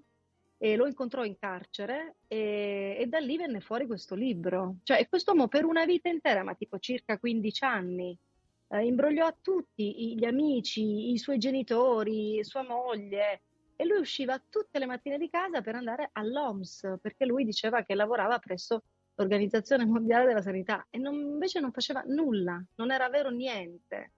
e 0.57 0.75
lo 0.75 0.87
incontrò 0.87 1.23
in 1.23 1.37
carcere 1.37 2.17
e, 2.27 2.97
e 2.99 3.07
da 3.07 3.19
lì 3.19 3.37
venne 3.37 3.61
fuori 3.61 3.87
questo 3.87 4.15
libro. 4.15 4.77
Cioè, 4.83 4.99
e 4.99 5.07
quest'uomo 5.07 5.47
per 5.47 5.63
una 5.63 5.85
vita 5.85 6.09
intera, 6.09 6.43
ma 6.43 6.53
tipo 6.53 6.79
circa 6.79 7.17
15 7.17 7.63
anni, 7.63 8.17
eh, 8.67 8.85
imbrogliò 8.85 9.25
a 9.25 9.37
tutti 9.39 10.15
gli 10.17 10.25
amici, 10.25 11.11
i 11.11 11.17
suoi 11.17 11.37
genitori, 11.37 12.43
sua 12.43 12.63
moglie, 12.63 13.43
e 13.75 13.85
lui 13.85 13.99
usciva 13.99 14.39
tutte 14.49 14.79
le 14.79 14.85
mattine 14.85 15.17
di 15.17 15.29
casa 15.29 15.61
per 15.61 15.75
andare 15.75 16.09
all'OMS, 16.13 16.97
perché 17.01 17.25
lui 17.25 17.43
diceva 17.43 17.83
che 17.83 17.93
lavorava 17.95 18.39
presso 18.39 18.83
l'Organizzazione 19.15 19.85
Mondiale 19.85 20.25
della 20.25 20.41
Sanità 20.41 20.87
e 20.89 20.97
non- 20.97 21.15
invece 21.15 21.59
non 21.59 21.71
faceva 21.71 22.01
nulla, 22.05 22.63
non 22.75 22.91
era 22.91 23.09
vero 23.09 23.29
niente. 23.29 24.13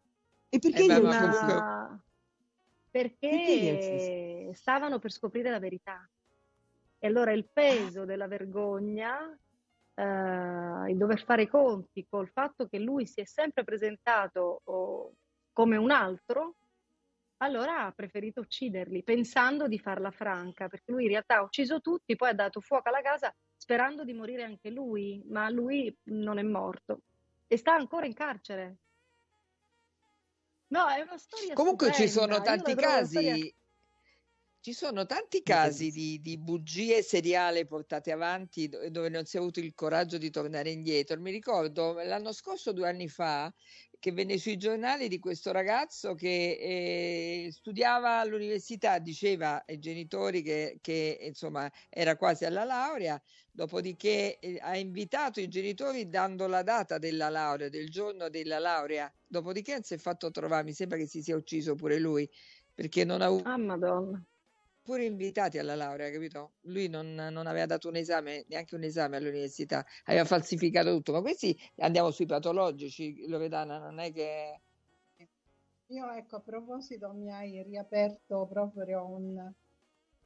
E 0.50 0.60
perché 0.60 0.84
Eh 0.84 0.86
beh, 0.86 0.94
io 0.96 1.01
ma 1.01 1.30
gli 1.30 1.36
perché 2.89 4.54
stavano 4.54 5.00
per 5.00 5.12
scoprire 5.12 5.50
la 5.50 5.60
verità. 5.60 6.10
E 7.00 7.08
allora 7.08 7.32
il 7.32 7.48
peso 7.51 8.06
della 8.06 8.27
vergogna, 8.27 9.38
eh, 9.98 10.92
il 10.92 10.98
dover 10.98 11.24
fare 11.24 11.44
i 11.44 11.48
conti 11.48 12.06
col 12.08 12.30
fatto 12.30 12.68
che 12.68 12.77
lui 12.77 13.08
si 13.08 13.22
è 13.22 13.25
sempre 13.25 13.63
presentato 13.63 14.62
oh, 14.63 15.13
come 15.51 15.75
un 15.75 15.89
altro, 15.89 16.56
allora 17.38 17.86
ha 17.86 17.92
preferito 17.92 18.42
ucciderli, 18.42 19.04
pensando 19.04 19.68
di 19.68 19.80
farla 19.80 20.12
franca, 20.12 20.68
perché 20.68 20.92
lui 20.92 21.04
in 21.04 21.10
realtà 21.10 21.38
ha 21.38 21.44
ucciso 21.44 21.82
tutti, 21.82 22.16
poi 22.16 22.30
ha 22.30 22.34
dato 22.34 22.62
fuoco 22.62 22.89
alla 22.89 23.01
casa 23.01 23.34
sperando 23.56 24.04
di 24.04 24.13
morire 24.13 24.44
anche 24.44 24.70
lui, 24.70 25.24
ma 25.30 25.50
lui 25.50 25.96
non 26.06 26.38
è 26.38 26.44
morto 26.44 27.01
e 27.48 27.58
sta 27.58 27.74
ancora 27.74 28.06
in 28.06 28.13
carcere. 28.13 28.77
No, 30.68 30.88
è 30.89 31.01
una 31.01 31.18
storia 31.18 31.54
Comunque 31.54 31.94
ci 31.94 32.08
stupenda, 32.08 32.20
sono 32.20 32.32
io 32.34 32.38
la 32.38 32.44
tanti 32.44 32.75
casi, 32.75 33.10
storia- 33.12 33.51
Ci 34.60 34.74
sono 34.74 35.06
tanti 35.06 35.44
casi 35.44 35.92
di, 35.92 36.20
di, 36.22 36.38
bugie 36.38 37.02
seriali 37.02 37.66
portate 37.66 38.12
avanti 38.12 38.68
dove 38.68 39.08
non 39.08 39.24
si 39.26 39.38
è 39.38 39.40
avuto 39.40 39.62
il 39.62 39.74
coraggio 39.74 40.18
di 40.18 40.30
tornare 40.30 40.72
indietro. 40.72 41.20
Mi 41.22 41.32
ricordo 41.32 41.94
l'anno 42.04 42.34
scorso, 42.34 42.74
due 42.74 42.90
anni 42.90 43.08
fa, 43.08 43.54
che 44.00 44.12
venne 44.12 44.38
sui 44.38 44.58
giornali 44.58 45.08
di 45.08 45.20
questo 45.20 45.52
ragazzo 45.52 46.16
che 46.16 46.58
eh, 46.60 47.52
studiava 47.52 48.20
all'università, 48.20 49.00
diceva 49.00 49.64
ai 49.66 49.80
genitori 49.80 50.42
che, 50.42 50.80
che, 50.82 51.18
insomma 51.22 51.72
era 51.90 52.16
quasi 52.16 52.46
alla 52.46 52.64
laurea, 52.64 53.22
dopodiché 53.52 54.38
eh, 54.40 54.60
ha 54.62 54.78
invitato 54.78 55.40
i 55.40 55.48
genitori 55.48 56.10
dando 56.10 56.46
la 56.46 56.64
data 56.64 56.98
della 56.98 57.30
laurea, 57.30 57.70
del 57.70 57.90
giorno 57.90 58.30
della 58.30 58.60
laurea, 58.60 59.12
dopodiché 59.26 59.80
si 59.82 59.96
è 59.96 59.98
fatto 59.98 60.30
trovare, 60.30 60.64
mi 60.64 60.74
sembra 60.74 60.98
che 60.98 61.08
si 61.08 61.22
sia 61.24 61.36
ucciso 61.36 61.74
pure 61.76 62.00
lui 62.00 62.30
perché 62.74 63.04
non 63.04 63.22
ha 63.22 63.26
avuto... 63.26 63.50
Ah, 63.50 63.58
Madonna 63.58 64.24
pure 64.88 65.03
invitati 65.03 65.58
alla 65.58 65.75
laurea, 65.75 66.10
capito? 66.10 66.53
Lui 66.62 66.88
non, 66.88 67.13
non, 67.13 67.46
aveva 67.46 67.65
dato 67.65 67.89
un 67.89 67.98
esame, 67.98 68.46
neanche 68.48 68.74
un 68.74 68.84
esame 68.84 69.17
all'università, 69.17 69.86
aveva 70.06 70.24
falsificato 70.24 70.96
tutto. 70.96 71.12
Ma 71.12 71.20
questi 71.20 71.53
andiamo 71.79 72.10
sui 72.10 72.25
patologici, 72.25 73.27
Loredana, 73.27 73.79
non 73.79 74.00
è 74.00 74.13
che. 74.13 74.62
Io, 75.88 76.10
ecco, 76.12 76.38
a 76.38 76.39
proposito, 76.39 77.12
mi 77.12 77.29
hai 77.29 77.62
riaperto 77.63 78.48
proprio 78.50 79.06
un, 79.06 79.53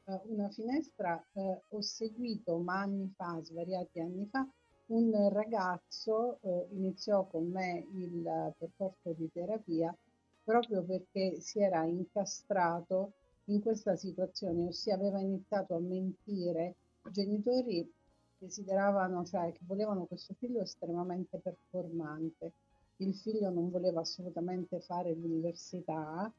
uh, 0.03 0.21
una 0.25 0.49
finestra. 0.49 1.19
Uh, 1.31 1.59
ho 1.69 1.81
seguito, 1.81 2.59
ma 2.59 2.81
anni 2.81 3.11
fa, 3.15 3.41
svariati 3.41 3.99
anni 3.99 4.27
fa, 4.29 4.47
un 4.89 5.29
ragazzo 5.33 6.37
uh, 6.41 6.67
iniziò 6.73 7.25
con 7.25 7.49
me 7.49 7.83
il 7.93 8.53
percorso 8.59 9.11
di 9.13 9.27
terapia 9.31 9.95
proprio 10.43 10.83
perché 10.83 11.39
si 11.39 11.61
era 11.61 11.83
incastrato 11.83 13.13
in 13.51 13.61
questa 13.61 13.95
situazione, 13.95 14.67
ossia 14.67 14.95
aveva 14.95 15.19
iniziato 15.19 15.75
a 15.75 15.79
mentire, 15.79 16.75
i 17.05 17.11
genitori 17.11 17.91
desideravano, 18.37 19.25
cioè 19.25 19.51
che 19.51 19.61
volevano 19.65 20.05
questo 20.05 20.33
figlio 20.39 20.61
estremamente 20.61 21.37
performante. 21.39 22.53
Il 22.97 23.13
figlio 23.15 23.49
non 23.49 23.69
voleva 23.69 24.01
assolutamente 24.01 24.79
fare 24.79 25.13
l'università, 25.13 26.31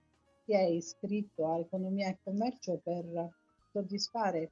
si 0.45 0.53
è 0.53 0.63
iscritto 0.63 1.47
a 1.47 1.59
economia 1.59 2.09
e 2.09 2.19
commercio 2.23 2.81
per 2.83 3.31
soddisfare 3.71 4.51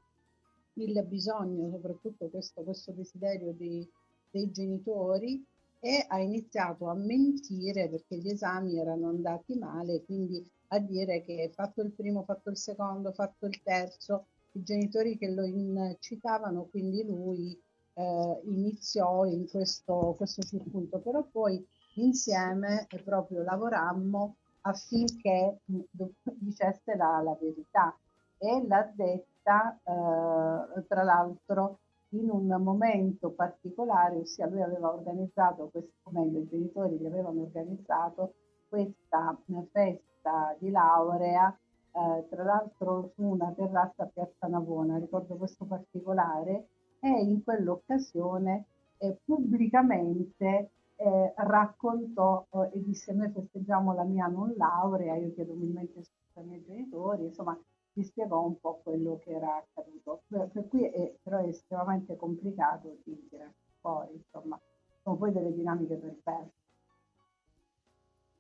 il 0.75 1.05
bisogno, 1.07 1.71
soprattutto 1.71 2.29
questo, 2.29 2.62
questo 2.62 2.93
desiderio 2.93 3.52
di, 3.52 3.88
dei 4.31 4.50
genitori 4.50 5.45
e 5.80 6.04
ha 6.08 6.20
iniziato 6.20 6.88
a 6.88 6.94
mentire 6.94 7.88
perché 7.88 8.16
gli 8.18 8.28
esami 8.28 8.78
erano 8.78 9.08
andati 9.08 9.56
male, 9.56 10.04
quindi 10.04 10.46
a 10.68 10.78
dire 10.78 11.22
che 11.25 11.50
fatto 11.54 11.82
il 11.82 11.90
primo, 11.90 12.22
fatto 12.22 12.50
il 12.50 12.56
secondo, 12.56 13.12
fatto 13.12 13.46
il 13.46 13.60
terzo, 13.62 14.26
i 14.52 14.62
genitori 14.62 15.16
che 15.16 15.30
lo 15.30 15.42
incitavano, 15.42 16.68
quindi 16.70 17.04
lui 17.04 17.58
eh, 17.94 18.40
iniziò 18.44 19.25
in 19.25 19.49
questo, 19.49 20.14
questo 20.16 20.42
circuito, 20.42 20.99
però 20.99 21.22
poi 21.25 21.64
insieme 21.94 22.87
proprio 23.04 23.42
lavorammo 23.42 24.37
affinché 24.62 25.60
dicesse 25.64 26.94
la, 26.94 27.20
la 27.22 27.37
verità. 27.40 27.96
E 28.38 28.66
l'ha 28.66 28.90
detta 28.94 29.78
eh, 29.82 30.87
tra 30.87 31.02
l'altro 31.02 31.80
in 32.11 32.31
un 32.31 32.47
momento 32.62 33.31
particolare, 33.31 34.17
ossia 34.17 34.49
lui 34.49 34.62
aveva 34.62 34.93
organizzato 34.93 35.69
questo, 35.71 35.93
momento, 36.11 36.38
i 36.38 36.49
genitori 36.49 36.97
gli 36.97 37.07
avevano 37.07 37.43
organizzato 37.43 38.35
questa 38.69 39.38
festa 39.73 40.11
festa 40.21 40.57
di 40.59 40.71
laurea, 40.71 41.57
eh, 41.93 42.26
tra 42.29 42.45
l'altro 42.45 43.12
su 43.14 43.23
una 43.23 43.52
terrazza 43.57 44.05
a 44.05 44.11
Piazza 44.12 44.47
Navona, 44.47 44.99
ricordo 44.99 45.37
questo 45.37 45.64
particolare, 45.64 46.69
e 47.00 47.09
in 47.09 47.43
quell'occasione 47.43 48.67
eh, 48.99 49.19
pubblicamente 49.25 50.71
eh, 50.97 51.33
raccontò 51.37 52.47
eh, 52.50 52.71
e 52.75 52.83
disse 52.85 53.12
noi 53.14 53.31
festeggiamo 53.31 53.95
la 53.95 54.05
mia 54.05 54.26
non 54.26 54.52
laurea, 54.57 55.17
io 55.17 55.33
chiedo 55.33 55.52
umilmente 55.52 56.02
scusa 56.02 56.40
ai 56.40 56.47
miei 56.47 56.64
genitori, 56.64 57.25
insomma 57.25 57.59
mi 57.92 58.04
spiegò 58.04 58.44
un 58.44 58.59
po' 58.59 58.80
quello 58.82 59.18
che 59.23 59.30
era 59.30 59.56
accaduto. 59.56 60.23
Per, 60.26 60.50
per 60.52 60.68
cui 60.68 60.85
è, 60.85 61.14
però 61.23 61.38
è 61.38 61.49
estremamente 61.49 62.16
complicato 62.16 62.99
di 63.04 63.28
tirare 63.28 63.54
fuori, 63.80 64.14
insomma, 64.14 64.61
sono 65.02 65.16
poi 65.16 65.32
delle 65.32 65.52
dinamiche 65.52 65.97
perverse. 65.97 66.59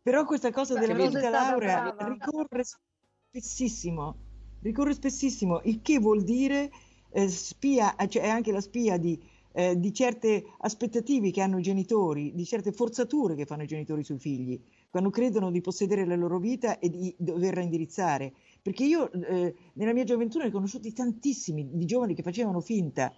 Però 0.02 0.24
questa 0.24 0.50
cosa 0.50 0.78
della 0.78 0.94
vita 0.94 1.28
laurea 1.28 1.94
ricorre 1.98 2.62
spessissimo, 2.64 4.16
ricorre 4.62 4.94
spessissimo, 4.94 5.60
il 5.64 5.82
che 5.82 5.98
vuol 5.98 6.22
dire 6.22 6.70
eh, 7.10 7.28
spia, 7.28 7.94
cioè 8.08 8.22
è 8.22 8.28
anche 8.28 8.50
la 8.50 8.62
spia 8.62 8.96
di, 8.96 9.20
eh, 9.52 9.78
di, 9.78 9.92
certe 9.92 10.44
aspettative 10.58 11.30
che 11.30 11.42
hanno 11.42 11.58
i 11.58 11.62
genitori, 11.62 12.32
di 12.34 12.44
certe 12.44 12.72
forzature 12.72 13.34
che 13.34 13.44
fanno 13.44 13.64
i 13.64 13.66
genitori 13.66 14.02
sui 14.02 14.18
figli, 14.18 14.58
quando 14.88 15.10
credono 15.10 15.50
di 15.50 15.60
possedere 15.60 16.06
la 16.06 16.16
loro 16.16 16.38
vita 16.38 16.78
e 16.78 16.88
di 16.88 17.14
doverla 17.18 17.62
indirizzare. 17.62 18.32
Perché 18.62 18.84
io 18.84 19.10
eh, 19.12 19.54
nella 19.74 19.92
mia 19.92 20.04
gioventù 20.04 20.38
ne 20.38 20.46
ho 20.46 20.50
conosciuti 20.50 20.92
tantissimi 20.92 21.68
di 21.72 21.84
giovani 21.86 22.14
che 22.14 22.22
facevano 22.22 22.60
finta, 22.60 23.12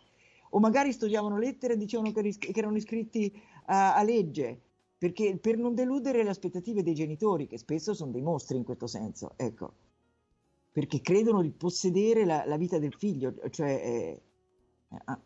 o 0.51 0.59
magari 0.61 0.93
studiavano 0.93 1.39
lettere 1.39 1.75
e 1.75 1.77
dicevano 1.77 2.13
che, 2.13 2.37
che 2.39 2.53
erano 2.55 2.77
iscritti 2.77 3.33
a, 3.67 3.97
a 3.97 4.03
legge, 4.03 4.61
perché 4.99 5.37
per 5.39 5.57
non 5.57 5.75
deludere 5.75 6.23
le 6.23 6.31
aspettative 6.31 6.83
dei 6.83 6.95
genitori, 6.95 7.47
che 7.47 7.59
spesso 7.59 7.95
sono 7.95 8.13
dei 8.13 8.23
mostri 8.23 8.57
in 8.57 8.65
questo 8.65 8.87
senso, 8.87 9.33
ecco, 9.37 9.73
perché 10.71 11.01
credono 11.01 11.43
di 11.43 11.51
possedere 11.51 12.25
la, 12.25 12.45
la 12.47 12.57
vita 12.57 12.79
del 12.79 12.95
figlio, 12.95 13.35
cioè... 13.51 13.71
Eh, 13.71 14.23
ah. 15.05 15.21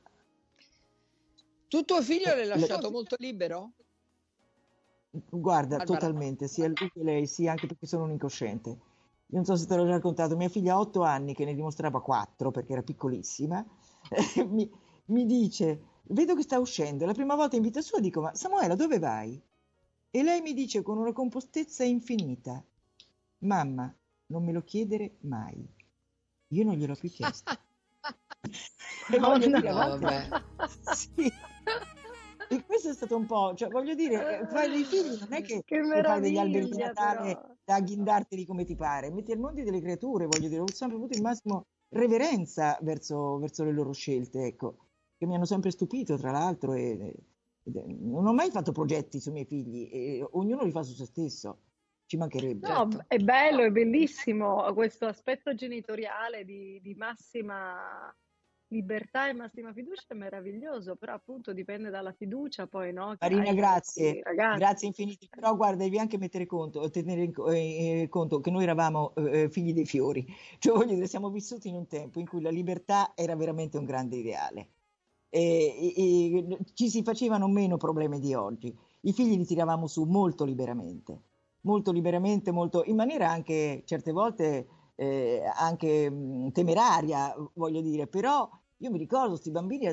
Tu 1.68 1.82
tuo 1.82 2.00
figlio 2.00 2.34
l'hai 2.34 2.46
lasciato 2.46 2.90
molto 2.90 3.16
libero? 3.18 3.72
Guarda, 5.28 5.76
Barbara. 5.76 5.84
totalmente, 5.84 6.48
sia 6.48 6.68
lui 6.68 6.90
che 6.92 7.02
lei, 7.02 7.26
sia 7.26 7.50
anche 7.50 7.66
perché 7.66 7.86
sono 7.86 8.04
un 8.04 8.12
incosciente. 8.12 8.78
Non 9.28 9.44
so 9.44 9.56
se 9.56 9.66
te 9.66 9.74
l'ho 9.76 9.84
già 9.84 9.92
raccontato, 9.92 10.36
mia 10.36 10.48
figlia 10.48 10.74
ha 10.74 10.78
otto 10.78 11.02
anni, 11.02 11.34
che 11.34 11.44
ne 11.44 11.54
dimostrava 11.54 12.00
quattro 12.00 12.50
perché 12.50 12.72
era 12.72 12.82
piccolissima, 12.82 13.64
mi, 14.48 14.70
mi, 15.06 15.26
dice, 15.26 15.82
vedo 16.04 16.36
che 16.36 16.42
sta 16.42 16.60
uscendo, 16.60 17.04
la 17.04 17.12
prima 17.12 17.34
volta 17.34 17.56
in 17.56 17.62
vita 17.62 17.80
sua 17.80 17.98
dico, 17.98 18.20
ma 18.20 18.34
Samuela 18.34 18.76
dove 18.76 18.98
vai? 18.98 19.40
E 20.10 20.22
lei 20.22 20.40
mi 20.40 20.54
dice 20.54 20.82
con 20.82 20.98
una 20.98 21.12
compostezza 21.12 21.82
infinita, 21.82 22.64
mamma, 23.38 23.92
non 24.26 24.44
me 24.44 24.52
lo 24.52 24.62
chiedere 24.62 25.16
mai. 25.22 25.66
Io 26.50 26.64
non 26.64 26.74
gliel'ho 26.74 26.94
più 26.94 27.10
chiesto. 27.10 27.52
e 29.10 29.18
no, 29.18 29.28
no, 29.28 29.38
dire, 29.38 29.72
vabbè. 29.72 30.28
sì. 30.94 31.32
E 32.48 32.64
questo 32.64 32.90
è 32.90 32.94
stato 32.94 33.16
un 33.16 33.26
po', 33.26 33.54
cioè 33.56 33.68
voglio 33.68 33.94
dire, 33.94 34.40
eh, 34.40 34.46
fai 34.46 34.70
dei 34.70 34.84
figli 34.84 35.18
non 35.18 35.32
è 35.32 35.42
che, 35.42 35.64
che 35.64 35.82
fai 35.84 36.20
degli 36.20 36.38
alberi 36.38 36.68
di 36.68 36.76
Natale 36.76 37.34
però. 37.34 37.55
Da 37.66 37.74
agghindarteli 37.74 38.46
come 38.46 38.64
ti 38.64 38.76
pare, 38.76 39.10
metti 39.10 39.32
al 39.32 39.40
mondo 39.40 39.60
delle 39.60 39.80
creature, 39.80 40.26
voglio 40.26 40.48
dire, 40.48 40.60
ho 40.60 40.70
sempre 40.70 40.98
avuto 40.98 41.14
il 41.14 41.20
massimo 41.20 41.66
reverenza 41.88 42.78
verso, 42.82 43.38
verso 43.38 43.64
le 43.64 43.72
loro 43.72 43.92
scelte, 43.92 44.44
ecco, 44.44 44.76
che 45.18 45.26
mi 45.26 45.34
hanno 45.34 45.46
sempre 45.46 45.72
stupito 45.72 46.16
tra 46.16 46.30
l'altro 46.30 46.74
e, 46.74 47.12
non 47.64 48.24
ho 48.24 48.32
mai 48.32 48.52
fatto 48.52 48.70
progetti 48.70 49.18
sui 49.18 49.32
miei 49.32 49.46
figli, 49.46 49.88
e 49.90 50.24
ognuno 50.30 50.62
li 50.62 50.70
fa 50.70 50.84
su 50.84 50.94
se 50.94 51.06
stesso. 51.06 51.62
Ci 52.06 52.16
mancherebbe. 52.16 52.68
No, 52.68 52.88
certo. 52.88 53.04
è 53.08 53.18
bello, 53.18 53.64
è 53.64 53.70
bellissimo 53.72 54.72
questo 54.74 55.06
aspetto 55.06 55.56
genitoriale 55.56 56.44
di, 56.44 56.78
di 56.80 56.94
massima 56.94 58.16
libertà 58.68 59.28
e 59.28 59.32
massima 59.32 59.72
fiducia 59.72 60.02
è 60.08 60.14
meraviglioso, 60.14 60.96
però 60.96 61.14
appunto 61.14 61.52
dipende 61.52 61.90
dalla 61.90 62.12
fiducia 62.12 62.66
poi, 62.66 62.92
no? 62.92 63.14
Marina, 63.20 63.52
grazie, 63.52 64.22
grazie 64.56 64.88
infinite, 64.88 65.28
però 65.30 65.54
guarda, 65.54 65.84
devi 65.84 65.98
anche 65.98 66.18
mettere 66.18 66.46
conto, 66.46 66.88
tenere 66.90 67.30
eh, 67.48 68.06
conto 68.08 68.40
che 68.40 68.50
noi 68.50 68.64
eravamo 68.64 69.14
eh, 69.14 69.48
figli 69.50 69.72
dei 69.72 69.86
fiori, 69.86 70.26
cioè 70.58 70.76
voglio 70.76 70.94
dire, 70.94 71.06
siamo 71.06 71.30
vissuti 71.30 71.68
in 71.68 71.76
un 71.76 71.86
tempo 71.86 72.18
in 72.18 72.26
cui 72.26 72.40
la 72.40 72.50
libertà 72.50 73.12
era 73.14 73.36
veramente 73.36 73.78
un 73.78 73.84
grande 73.84 74.16
ideale. 74.16 74.68
E, 75.28 75.92
e, 75.96 76.58
ci 76.72 76.88
si 76.88 77.02
facevano 77.02 77.48
meno 77.48 77.76
problemi 77.76 78.20
di 78.20 78.32
oggi. 78.34 78.74
I 79.02 79.12
figli 79.12 79.36
li 79.36 79.44
tiravamo 79.44 79.86
su 79.86 80.04
molto 80.04 80.44
liberamente, 80.44 81.20
molto 81.62 81.92
liberamente, 81.92 82.50
molto, 82.50 82.82
in 82.84 82.96
maniera 82.96 83.28
anche 83.28 83.82
certe 83.84 84.12
volte 84.12 84.66
eh, 84.96 85.42
anche 85.54 86.10
mh, 86.10 86.52
temeraria, 86.52 87.34
voglio 87.54 87.80
dire, 87.80 88.06
però 88.06 88.48
io 88.78 88.90
mi 88.90 88.98
ricordo 88.98 89.30
questi 89.30 89.50
bambini 89.50 89.86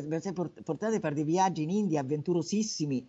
portati 0.63 0.95
a 0.95 0.99
fare 0.99 1.15
dei 1.15 1.23
viaggi 1.23 1.63
in 1.63 1.69
India 1.69 2.01
avventurosissimi 2.01 3.05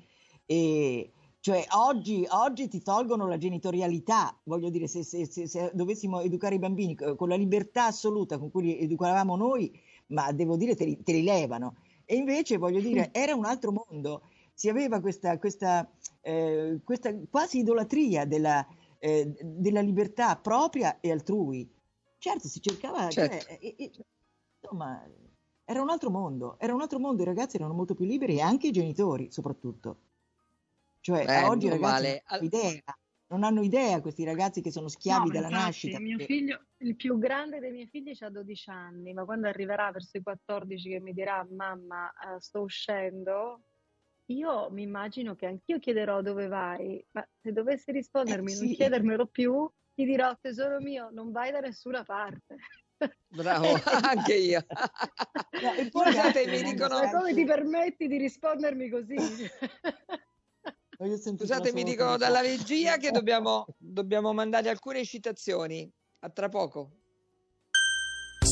e 0.46 1.10
cioè 1.44 1.62
oggi, 1.76 2.26
oggi, 2.30 2.68
ti 2.68 2.80
tolgono 2.80 3.28
la 3.28 3.36
genitorialità, 3.36 4.34
voglio 4.44 4.70
dire, 4.70 4.88
se, 4.88 5.02
se, 5.02 5.26
se, 5.26 5.46
se, 5.46 5.70
dovessimo 5.74 6.22
educare 6.22 6.54
i 6.54 6.58
bambini 6.58 6.94
con 6.94 7.28
la 7.28 7.36
libertà 7.36 7.84
assoluta 7.84 8.38
con 8.38 8.50
cui 8.50 8.62
li 8.62 8.78
educavamo 8.78 9.36
noi, 9.36 9.70
ma 10.06 10.32
devo 10.32 10.56
dire 10.56 10.74
te 10.74 10.86
li, 10.86 11.02
te 11.02 11.12
li 11.12 11.22
levano. 11.22 11.76
E 12.06 12.16
invece, 12.16 12.56
voglio 12.56 12.80
dire, 12.80 13.10
era 13.12 13.34
un 13.34 13.44
altro 13.44 13.72
mondo. 13.72 14.22
Si 14.54 14.70
aveva 14.70 15.00
questa, 15.00 15.38
questa, 15.38 15.86
eh, 16.22 16.80
questa 16.82 17.14
quasi 17.28 17.58
idolatria 17.58 18.24
della, 18.24 18.66
eh, 18.98 19.36
della 19.42 19.82
libertà 19.82 20.36
propria 20.36 20.98
e 21.00 21.10
altrui. 21.10 21.70
Certo, 22.24 22.48
si 22.48 22.60
cercava, 22.62 23.08
Certo. 23.10 23.36
cioè, 23.44 23.58
e- 23.60 23.74
e- 23.76 23.90
insomma, 24.62 25.06
era 25.64 25.82
un 25.82 25.90
altro 25.90 26.08
mondo, 26.10 26.58
era 26.58 26.72
un 26.72 26.80
altro 26.80 26.98
mondo, 26.98 27.20
i 27.20 27.26
ragazzi 27.26 27.56
erano 27.56 27.74
molto 27.74 27.94
più 27.94 28.06
liberi 28.06 28.36
e 28.36 28.40
anche 28.40 28.68
i 28.68 28.72
genitori, 28.72 29.30
soprattutto. 29.30 29.98
Cioè, 31.00 31.26
Eh, 31.28 31.44
oggi 31.44 31.66
i 31.66 31.68
ragazzi 31.68 32.02
male. 32.02 32.22
non 32.26 32.38
hanno 32.38 32.44
idea, 32.44 32.82
non 33.26 33.42
hanno 33.44 33.62
idea 33.62 34.00
questi 34.00 34.24
ragazzi 34.24 34.62
che 34.62 34.70
sono 34.70 34.88
schiavi 34.88 35.26
No, 35.26 35.34
dalla 35.34 35.48
infatti, 35.48 35.64
nascita. 35.66 36.00
Mio 36.00 36.16
perché- 36.16 36.32
figlio, 36.34 36.64
il 36.78 36.96
più 36.96 37.18
grande 37.18 37.60
dei 37.60 37.72
miei 37.72 37.86
figli 37.88 38.16
ha 38.18 38.30
12 38.30 38.70
anni, 38.70 39.12
ma 39.12 39.24
quando 39.26 39.46
arriverà 39.46 39.90
verso 39.90 40.16
i 40.16 40.22
14 40.22 40.88
che 40.88 41.00
mi 41.00 41.12
dirà 41.12 41.46
mamma, 41.50 42.10
eh, 42.10 42.40
sto 42.40 42.62
uscendo, 42.62 43.64
io 44.30 44.70
mi 44.70 44.80
immagino 44.82 45.34
che 45.34 45.44
anch'io 45.44 45.78
chiederò 45.78 46.22
dove 46.22 46.46
vai, 46.46 47.04
ma 47.10 47.26
se 47.42 47.52
dovessi 47.52 47.92
rispondermi 47.92 48.52
Eh, 48.52 48.56
non 48.56 48.68
sì. 48.68 48.74
chiedermelo 48.76 49.26
più, 49.26 49.70
ti 49.94 50.04
dirò 50.04 50.36
tesoro 50.40 50.80
mio, 50.80 51.10
non 51.12 51.30
vai 51.30 51.52
da 51.52 51.60
nessuna 51.60 52.02
parte. 52.02 52.56
Bravo, 53.28 53.66
anche 54.02 54.34
io. 54.34 54.64
E 55.76 55.88
poi 55.90 56.12
Scusate, 56.12 56.46
mi 56.46 56.62
dicono- 56.62 56.98
Ma 57.00 57.10
come 57.10 57.34
ti 57.34 57.44
permetti 57.44 58.06
di 58.08 58.18
rispondermi 58.18 58.88
così? 58.90 59.14
Scusate, 61.36 61.72
mi 61.72 61.82
dicono 61.82 62.16
dalla 62.16 62.40
regia 62.40 62.96
che 62.96 63.10
dobbiamo, 63.12 63.66
dobbiamo 63.76 64.32
mandare 64.32 64.68
alcune 64.68 65.04
citazioni. 65.04 65.90
A 66.20 66.30
tra 66.30 66.48
poco. 66.48 67.00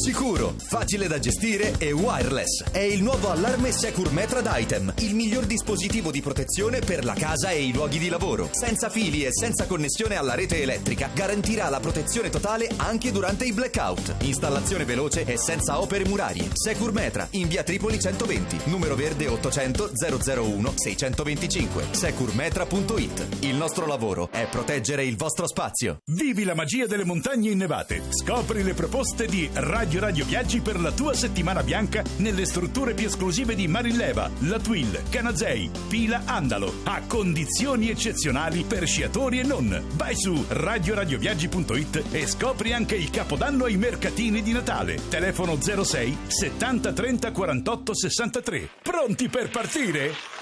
Sicuro, 0.03 0.57
facile 0.59 1.07
da 1.07 1.21
gestire 1.21 1.75
e 1.79 1.93
wireless. 1.93 2.65
È 2.73 2.81
il 2.81 3.05
nuovo 3.05 3.31
allarme 3.31 3.71
Secure 3.71 4.11
Metra 4.11 4.59
Item, 4.59 4.93
il 4.99 5.15
miglior 5.15 5.45
dispositivo 5.45 6.11
di 6.11 6.21
protezione 6.21 6.81
per 6.81 7.05
la 7.05 7.15
casa 7.15 7.51
e 7.51 7.63
i 7.63 7.73
luoghi 7.73 8.01
di 8.01 8.09
lavoro. 8.09 8.49
Senza 8.51 8.91
fili 8.91 9.25
e 9.25 9.29
senza 9.31 9.67
connessione 9.67 10.17
alla 10.17 10.35
rete 10.35 10.61
elettrica, 10.61 11.09
garantirà 11.15 11.69
la 11.69 11.79
protezione 11.79 12.31
totale 12.31 12.69
anche 12.79 13.13
durante 13.13 13.45
i 13.45 13.53
blackout. 13.53 14.17
Installazione 14.23 14.85
veloce 14.85 15.25
e 15.25 15.37
senza 15.37 15.81
opere 15.81 16.05
murarie. 16.05 16.49
Secure 16.53 16.91
Metra, 16.91 17.29
in 17.31 17.47
via 17.47 17.63
Tripoli 17.63 18.01
120, 18.01 18.63
numero 18.65 18.97
verde 18.97 19.29
800 19.29 19.93
001 19.95 20.73
625. 20.75 21.85
Securmetra.it. 21.93 23.27
Il 23.43 23.55
nostro 23.55 23.87
lavoro 23.87 24.31
è 24.33 24.49
proteggere 24.49 25.05
il 25.05 25.17
vostro 25.17 25.47
spazio. 25.47 25.99
Vivi 26.07 26.43
la 26.43 26.57
magia 26.57 26.87
delle 26.87 27.05
montagne 27.05 27.51
innevate. 27.51 28.03
Scopri 28.09 28.65
le 28.65 28.75
proposte 28.75 29.27
di 29.27 29.49
Radio 29.53 29.91
Radio 29.99 30.25
Viaggi 30.25 30.61
per 30.61 30.81
la 30.81 30.93
tua 30.93 31.15
settimana 31.15 31.63
bianca 31.63 32.03
nelle 32.19 32.45
strutture 32.45 32.95
più 32.95 33.07
esclusive 33.07 33.55
di 33.55 33.69
Marilleva, 33.69 34.31
La 34.41 34.59
Twill, 34.59 35.09
Canazei, 35.11 35.71
Pila 35.89 36.23
Andalo, 36.25 36.73
a 36.85 37.03
condizioni 37.07 37.91
eccezionali 37.91 38.65
per 38.65 38.87
sciatori 38.87 39.41
e 39.41 39.43
non. 39.43 39.85
Vai 39.95 40.17
su 40.17 40.45
radioradioviaggi.it 40.49 42.05
e 42.11 42.27
scopri 42.27 42.73
anche 42.73 42.95
il 42.95 43.11
capodanno 43.11 43.65
ai 43.65 43.77
mercatini 43.77 44.43
di 44.43 44.53
Natale. 44.53 44.99
Telefono 45.09 45.59
06 45.61 46.19
70 46.27 46.93
30 46.93 47.33
48 47.33 47.95
63. 47.95 48.69
Pronti 48.83 49.29
per 49.29 49.51
partire? 49.51 50.42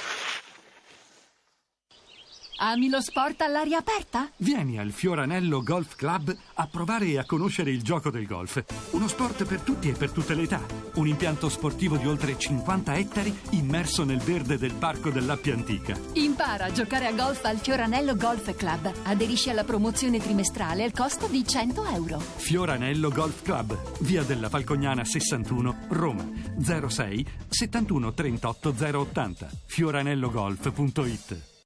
Ami 2.63 2.91
lo 2.91 3.01
sport 3.01 3.41
all'aria 3.41 3.79
aperta? 3.79 4.31
Vieni 4.37 4.79
al 4.79 4.91
Fioranello 4.91 5.63
Golf 5.63 5.97
Club 5.97 6.37
a 6.57 6.67
provare 6.67 7.07
e 7.07 7.17
a 7.17 7.25
conoscere 7.25 7.71
il 7.71 7.83
gioco 7.83 8.11
del 8.11 8.27
golf. 8.27 8.63
Uno 8.91 9.09
sport 9.09 9.47
per 9.47 9.61
tutti 9.61 9.89
e 9.89 9.93
per 9.93 10.11
tutte 10.11 10.35
le 10.35 10.43
età. 10.43 10.61
Un 10.97 11.09
impianto 11.09 11.49
sportivo 11.49 11.97
di 11.97 12.07
oltre 12.07 12.37
50 12.37 12.97
ettari 12.97 13.35
immerso 13.53 14.05
nel 14.05 14.19
verde 14.19 14.59
del 14.59 14.75
parco 14.75 15.09
dell'Appia 15.09 15.55
Antica. 15.55 15.99
Impara 16.13 16.67
a 16.67 16.73
giocare 16.73 17.07
a 17.07 17.13
golf 17.13 17.43
al 17.47 17.57
Fioranello 17.57 18.15
Golf 18.15 18.55
Club. 18.55 18.93
Aderisci 19.05 19.49
alla 19.49 19.65
promozione 19.65 20.19
trimestrale 20.19 20.85
al 20.85 20.93
costo 20.93 21.29
di 21.29 21.43
100 21.47 21.87
euro. 21.87 22.19
Fioranello 22.19 23.09
Golf 23.09 23.41
Club, 23.41 23.75
via 24.01 24.23
della 24.23 24.51
Falcognana 24.51 25.03
61, 25.03 25.87
Roma. 25.89 26.29
06 26.59 27.27
71 27.49 28.13
38 28.13 28.75
080. 28.79 29.49
fioranellogolf.it 29.65 31.59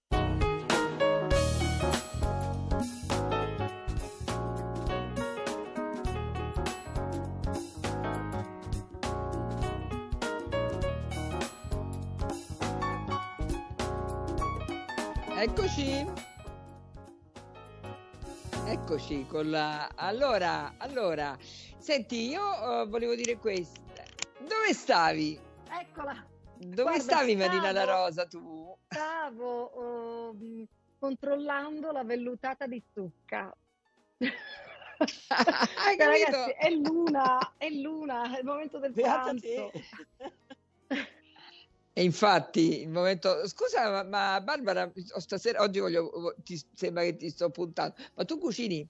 La... 19.44 19.90
Allora, 19.94 20.74
allora, 20.78 21.36
senti, 21.78 22.28
io 22.28 22.82
eh, 22.82 22.86
volevo 22.86 23.14
dire 23.14 23.36
questo. 23.38 23.80
Dove 24.38 24.72
stavi? 24.72 25.38
Eccola, 25.80 26.26
Dove 26.56 26.82
Guarda, 26.82 27.00
stavi 27.02 27.36
Marina 27.36 27.72
La 27.72 27.82
stavo- 27.82 28.04
Rosa 28.04 28.26
tu? 28.26 28.76
stavo 28.88 30.30
ehm, 30.32 30.66
controllando 30.98 31.90
la 31.92 32.04
vellutata 32.04 32.66
di 32.66 32.82
zucca. 32.92 33.54
Hai 34.18 35.96
Cioè, 35.96 35.96
capito? 35.96 36.30
ragazzi, 36.30 36.50
è 36.58 36.70
l'una, 36.70 37.54
è 37.56 37.68
l'una, 37.70 38.34
è 38.34 38.38
il 38.38 38.44
momento 38.44 38.78
del 38.78 38.92
Beata 38.92 39.22
pranzo. 39.24 39.70
E 41.96 42.02
infatti, 42.02 42.80
il 42.82 42.88
momento... 42.88 43.46
Scusa, 43.46 43.88
ma, 43.88 44.02
ma 44.02 44.40
Barbara, 44.40 44.90
stasera, 45.18 45.60
oggi 45.62 45.78
voglio... 45.78 46.34
Ti 46.42 46.60
sembra 46.74 47.04
che 47.04 47.14
ti 47.14 47.30
sto 47.30 47.50
puntando, 47.50 47.94
ma 48.14 48.24
tu 48.24 48.36
cucini? 48.38 48.84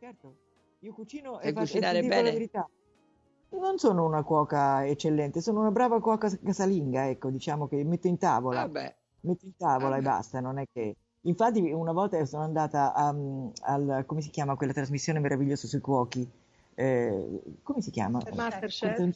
Certo, 0.00 0.34
io 0.78 0.94
cucino 0.94 1.40
Sai 1.40 1.50
e 1.50 1.52
faccio 1.52 1.74
cucinare 1.74 2.00
dico 2.00 2.14
la 2.14 2.22
bene? 2.22 2.32
verità. 2.32 2.70
Non 3.50 3.76
sono 3.78 4.06
una 4.06 4.22
cuoca 4.22 4.86
eccellente, 4.86 5.42
sono 5.42 5.60
una 5.60 5.70
brava 5.70 6.00
cuoca 6.00 6.30
casalinga, 6.42 7.08
ecco, 7.10 7.28
diciamo 7.28 7.68
che 7.68 7.84
metto 7.84 8.06
in 8.06 8.16
tavola, 8.16 8.62
Vabbè. 8.62 8.96
metto 9.20 9.44
in 9.44 9.56
tavola 9.58 9.96
e 9.96 10.00
Vabbè. 10.00 10.02
basta, 10.02 10.40
non 10.40 10.58
è 10.58 10.64
che... 10.72 10.96
Infatti 11.24 11.60
una 11.70 11.92
volta 11.92 12.24
sono 12.24 12.44
andata 12.44 12.94
a, 12.94 13.08
al, 13.62 14.04
come 14.06 14.22
si 14.22 14.30
chiama 14.30 14.56
quella 14.56 14.72
trasmissione 14.72 15.18
meravigliosa 15.18 15.66
sui 15.66 15.80
cuochi? 15.80 16.26
Eh, 16.74 17.42
come 17.62 17.82
si 17.82 17.90
chiama? 17.90 18.22
Masterchef. 18.34 18.94
Quella- 18.94 19.14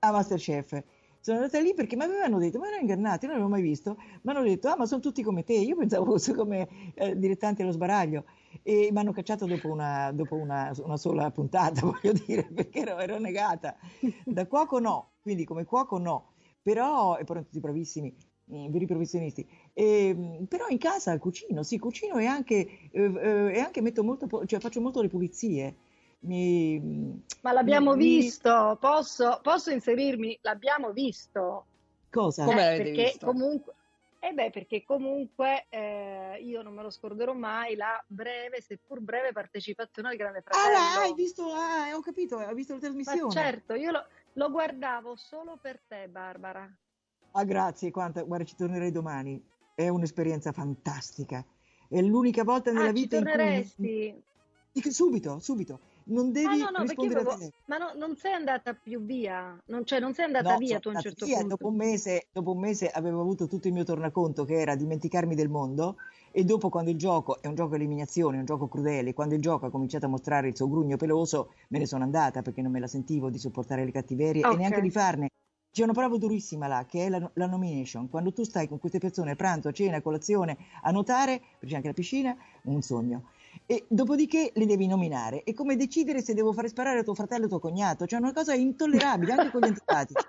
Ah, 0.00 0.10
Masterchef. 0.12 0.82
Sono 1.20 1.36
andata 1.38 1.60
lì 1.60 1.74
perché 1.74 1.94
mi 1.94 2.02
avevano 2.04 2.38
detto, 2.38 2.58
ma 2.58 2.66
erano 2.66 2.80
ingannati, 2.80 3.26
non 3.26 3.34
l'avevo 3.34 3.50
mai 3.52 3.62
visto, 3.62 3.96
mi 4.22 4.32
hanno 4.32 4.42
detto, 4.42 4.68
ah, 4.68 4.76
ma 4.76 4.86
sono 4.86 5.00
tutti 5.02 5.22
come 5.22 5.44
te, 5.44 5.52
io 5.52 5.76
pensavo 5.76 6.06
fosse 6.06 6.34
come 6.34 6.66
eh, 6.94 7.16
dilettanti 7.16 7.60
allo 7.62 7.72
sbaraglio 7.72 8.24
e 8.62 8.88
mi 8.92 8.98
hanno 8.98 9.12
cacciato 9.12 9.46
dopo 9.46 9.68
una, 9.68 10.10
dopo 10.12 10.36
una, 10.36 10.72
una 10.84 10.96
sola 10.96 11.30
puntata, 11.30 11.80
voglio 11.86 12.12
dire, 12.12 12.44
perché 12.44 12.80
ero, 12.80 12.98
ero 12.98 13.18
negata. 13.18 13.76
Da 14.24 14.46
cuoco 14.46 14.78
no, 14.78 15.12
quindi 15.20 15.44
come 15.44 15.64
cuoco 15.64 15.98
no, 15.98 16.32
però, 16.62 17.16
e 17.16 17.24
poi 17.24 17.36
erano 17.36 17.44
tutti 17.46 17.60
bravissimi, 17.60 18.14
veri 18.70 18.86
professionisti, 18.86 19.46
E, 19.72 20.12
mm, 20.14 20.44
però 20.44 20.66
in 20.68 20.78
casa 20.78 21.16
cucino, 21.18 21.62
sì, 21.62 21.78
cucino 21.78 22.18
e 22.18 22.26
anche, 22.26 22.88
eh, 22.90 23.02
eh, 23.02 23.52
e 23.54 23.58
anche 23.60 23.80
metto 23.80 24.02
molto, 24.02 24.26
cioè 24.46 24.60
faccio 24.60 24.80
molto 24.80 25.00
le 25.02 25.08
pulizie. 25.08 25.76
Mi, 26.22 26.78
Ma 27.42 27.52
l'abbiamo 27.52 27.94
mi- 27.94 27.96
visto, 27.96 28.76
posso, 28.80 29.40
posso 29.42 29.70
inserirmi? 29.70 30.38
L'abbiamo 30.42 30.92
visto. 30.92 31.64
Cosa? 32.10 32.44
Eh, 32.50 32.74
perché 32.76 33.02
visto? 33.02 33.26
comunque, 33.26 33.74
eh 34.20 34.32
beh, 34.32 34.50
perché 34.50 34.84
comunque 34.84 35.66
eh, 35.70 36.38
io 36.42 36.62
non 36.62 36.74
me 36.74 36.82
lo 36.82 36.90
scorderò 36.90 37.32
mai 37.32 37.74
la 37.74 38.02
breve, 38.06 38.60
seppur 38.60 39.00
breve 39.00 39.32
partecipazione 39.32 40.10
al 40.10 40.16
Grande 40.16 40.38
Ah, 40.38 40.42
Fratello. 40.42 40.72
là, 40.72 41.00
hai 41.00 41.14
visto, 41.14 41.52
ah, 41.52 41.96
ho 41.96 42.00
capito, 42.00 42.36
ho 42.36 42.52
visto 42.52 42.74
la 42.74 42.78
Ma 42.78 42.84
trasmissione. 42.86 43.32
certo, 43.32 43.74
io 43.74 43.90
lo, 43.90 44.06
lo 44.34 44.50
guardavo 44.50 45.16
solo 45.16 45.58
per 45.60 45.80
te, 45.88 46.06
Barbara. 46.08 46.70
Ah, 47.32 47.44
grazie, 47.44 47.90
quanta, 47.90 48.22
guarda, 48.22 48.44
ci 48.44 48.56
tornerei 48.56 48.90
domani. 48.90 49.42
È 49.74 49.88
un'esperienza 49.88 50.52
fantastica. 50.52 51.44
È 51.88 52.00
l'unica 52.02 52.44
volta 52.44 52.70
nella 52.72 52.90
Ah, 52.90 52.92
ci 52.92 53.02
vita 53.02 53.16
in 53.16 53.22
cui... 53.22 53.34
torneresti? 53.34 54.22
Subito, 54.90 55.38
subito. 55.40 55.80
Non 56.04 56.32
devi 56.32 56.46
Ah, 56.46 56.70
no, 56.70 56.78
no, 56.78 56.82
rispondere 56.82 57.20
a 57.20 57.22
proprio- 57.22 57.48
te. 57.48 57.54
ma 57.66 57.76
no, 57.78 57.92
non 57.96 58.16
sei 58.16 58.32
andata 58.32 58.74
più 58.74 59.00
via, 59.04 59.56
non, 59.66 59.84
cioè, 59.84 60.00
non 60.00 60.12
sei 60.14 60.24
andata 60.24 60.52
No, 60.52 60.58
via 60.58 60.68
sono 60.68 60.80
tu 60.80 60.88
a 60.88 60.92
un 60.92 61.00
certo 61.00 61.24
via. 61.24 61.34
punto. 61.38 61.48
Dopo 61.56 61.68
un, 61.68 61.76
mese, 61.76 62.26
dopo 62.32 62.52
un 62.52 62.58
mese 62.58 62.88
avevo 62.88 63.20
avuto 63.20 63.46
tutto 63.46 63.68
il 63.68 63.74
mio 63.74 63.84
tornaconto 63.84 64.44
che 64.44 64.54
era 64.54 64.74
dimenticarmi 64.74 65.34
del 65.34 65.48
mondo 65.48 65.96
e 66.32 66.44
dopo 66.44 66.68
quando 66.68 66.90
il 66.90 66.96
gioco 66.96 67.40
è 67.42 67.46
un 67.46 67.54
gioco 67.54 67.74
a 67.74 67.76
eliminazione, 67.76 68.36
è 68.36 68.40
un 68.40 68.46
gioco 68.46 68.66
crudele, 68.68 69.14
quando 69.14 69.34
il 69.34 69.40
gioco 69.42 69.66
ha 69.66 69.70
cominciato 69.70 70.06
a 70.06 70.08
mostrare 70.08 70.48
il 70.48 70.56
suo 70.56 70.68
grugno 70.68 70.96
peloso 70.96 71.52
me 71.68 71.78
ne 71.78 71.86
sono 71.86 72.02
andata 72.04 72.42
perché 72.42 72.62
non 72.62 72.72
me 72.72 72.80
la 72.80 72.86
sentivo 72.88 73.30
di 73.30 73.38
sopportare 73.38 73.84
le 73.84 73.90
cattiverie 73.92 74.44
Ok. 74.44 74.54
e 74.54 74.56
neanche 74.56 74.80
di 74.80 74.90
farne. 74.90 75.28
C'è 75.72 75.84
una 75.84 75.92
prova 75.92 76.16
durissima 76.18 76.66
là 76.66 76.84
che 76.84 77.06
è 77.06 77.08
la, 77.08 77.30
la 77.34 77.46
nomination. 77.46 78.08
Quando 78.10 78.32
tu 78.32 78.42
stai 78.42 78.66
con 78.66 78.80
queste 78.80 78.98
persone 78.98 79.30
a 79.32 79.36
pranzo, 79.36 79.68
a 79.68 79.72
cena, 79.72 79.98
a 79.98 80.02
colazione, 80.02 80.56
a 80.82 80.90
nuotare, 80.90 81.38
perché 81.38 81.66
c'è 81.66 81.74
anche 81.76 81.86
la 81.86 81.92
piscina, 81.94 82.36
un 82.64 82.82
sogno. 82.82 83.28
E 83.66 83.84
dopodiché 83.88 84.52
li 84.54 84.66
devi 84.66 84.86
nominare. 84.86 85.42
È 85.42 85.52
come 85.52 85.76
decidere 85.76 86.22
se 86.22 86.34
devo 86.34 86.52
fare 86.52 86.68
sparare 86.68 87.00
a 87.00 87.02
tuo 87.02 87.14
fratello 87.14 87.46
o 87.46 87.48
tuo 87.48 87.58
cognato. 87.58 88.06
Cioè, 88.06 88.18
una 88.18 88.32
cosa 88.32 88.54
intollerabile 88.54 89.32
anche 89.32 89.50
con 89.50 89.60
gli 89.60 89.66
antipatici. 89.66 90.24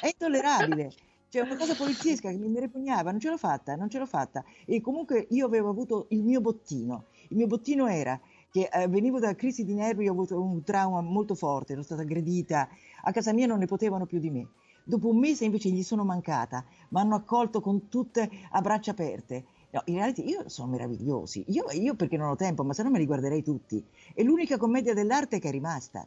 È 0.00 0.06
intollerabile. 0.06 0.92
Cioè, 1.28 1.42
una 1.42 1.56
cosa 1.56 1.74
poliziesca 1.74 2.30
che 2.30 2.36
mi 2.36 2.58
repugnava, 2.58 3.10
non 3.10 3.20
ce 3.20 3.28
l'ho 3.28 3.36
fatta, 3.36 3.76
non 3.76 3.88
ce 3.88 3.98
l'ho 3.98 4.06
fatta. 4.06 4.42
E 4.64 4.80
comunque 4.80 5.26
io 5.30 5.46
avevo 5.46 5.68
avuto 5.68 6.06
il 6.08 6.22
mio 6.22 6.40
bottino. 6.40 7.04
Il 7.28 7.36
mio 7.36 7.46
bottino 7.46 7.86
era 7.86 8.20
che 8.50 8.68
eh, 8.72 8.88
venivo 8.88 9.20
da 9.20 9.34
crisi 9.34 9.64
di 9.64 9.74
nervi, 9.74 10.08
ho 10.08 10.12
avuto 10.12 10.42
un 10.42 10.64
trauma 10.64 11.00
molto 11.00 11.34
forte, 11.36 11.74
ero 11.74 11.82
stata 11.82 12.02
aggredita, 12.02 12.68
a 13.02 13.12
casa 13.12 13.32
mia 13.32 13.46
non 13.46 13.58
ne 13.58 13.66
potevano 13.66 14.06
più 14.06 14.18
di 14.18 14.30
me. 14.30 14.48
Dopo 14.82 15.08
un 15.08 15.18
mese 15.18 15.44
invece 15.44 15.68
gli 15.68 15.84
sono 15.84 16.04
mancata, 16.04 16.64
mi 16.88 17.00
hanno 17.00 17.14
accolto 17.14 17.60
con 17.60 17.88
tutte 17.88 18.28
a 18.50 18.60
braccia 18.60 18.90
aperte. 18.90 19.44
No, 19.72 19.82
in 19.84 19.94
realtà 19.94 20.22
io 20.22 20.48
sono 20.48 20.68
meravigliosi, 20.70 21.44
io, 21.48 21.64
io 21.70 21.94
perché 21.94 22.16
non 22.16 22.30
ho 22.30 22.36
tempo, 22.36 22.64
ma 22.64 22.72
se 22.72 22.82
no 22.82 22.90
me 22.90 22.98
li 22.98 23.06
guarderei 23.06 23.42
tutti. 23.42 23.84
È 24.12 24.22
l'unica 24.22 24.56
commedia 24.56 24.94
dell'arte 24.94 25.38
che 25.38 25.48
è 25.48 25.50
rimasta. 25.52 26.06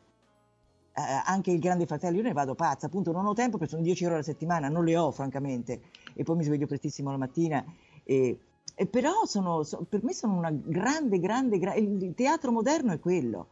Eh, 0.95 1.01
anche 1.25 1.51
il 1.51 1.59
Grande 1.59 1.85
Fratello, 1.87 2.17
io 2.17 2.23
ne 2.23 2.33
vado 2.33 2.55
pazza, 2.55 2.85
appunto 2.85 3.11
non 3.11 3.25
ho 3.25 3.33
tempo 3.33 3.57
perché 3.57 3.71
sono 3.71 3.83
10 3.83 4.05
ore 4.05 4.15
alla 4.15 4.23
settimana, 4.23 4.67
non 4.69 4.83
le 4.83 4.95
ho 4.97 5.11
francamente, 5.11 5.81
e 6.13 6.23
poi 6.23 6.35
mi 6.35 6.43
sveglio 6.43 6.67
prestissimo 6.67 7.09
la 7.09 7.17
mattina. 7.17 7.63
E, 8.03 8.37
e 8.75 8.85
però 8.85 9.25
sono, 9.25 9.63
so- 9.63 9.85
per 9.89 10.03
me 10.03 10.13
sono 10.13 10.35
una 10.37 10.51
grande, 10.51 11.19
grande, 11.19 11.57
gra- 11.57 11.73
il 11.75 12.13
teatro 12.15 12.51
moderno 12.51 12.91
è 12.91 12.99
quello, 12.99 13.47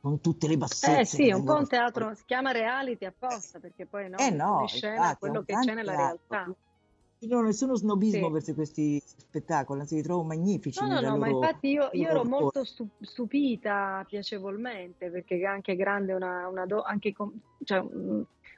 con 0.00 0.20
tutte 0.20 0.48
le 0.48 0.56
bassezze. 0.56 1.00
Eh 1.00 1.04
sì, 1.04 1.30
un 1.30 1.44
po' 1.44 1.54
un 1.54 1.68
teatro, 1.68 2.14
si 2.14 2.24
chiama 2.24 2.50
reality 2.50 3.04
apposta 3.04 3.60
perché 3.60 3.86
poi 3.86 4.08
no, 4.08 4.18
Eh 4.18 4.30
no, 4.30 4.66
scena 4.66 4.96
infatti, 4.96 5.18
quello 5.20 5.42
che 5.42 5.58
c'è 5.58 5.74
nella 5.74 5.92
teatro. 5.92 6.36
realtà. 6.36 6.56
Non 7.28 7.38
ho 7.38 7.42
nessuno 7.46 7.74
snobismo 7.76 8.26
Sì. 8.26 8.32
verso 8.32 8.54
questi 8.54 9.00
spettacoli, 9.04 9.80
anzi 9.80 9.94
li 9.96 10.02
trovo 10.02 10.24
magnifici 10.24 10.80
No, 10.84 11.00
no, 11.00 11.00
no, 11.00 11.16
ma 11.18 11.28
infatti 11.28 11.68
io, 11.68 11.88
io 11.92 12.08
ero 12.08 12.24
molto 12.24 12.64
stu- 12.64 12.88
stupita 13.00 14.04
piacevolmente 14.08 15.10
perché 15.10 15.44
anche 15.44 15.76
grande 15.76 16.14
una, 16.14 16.48
una 16.48 16.66
do- 16.66 16.82
anche 16.82 17.12
com- 17.12 17.32
cioè, 17.62 17.78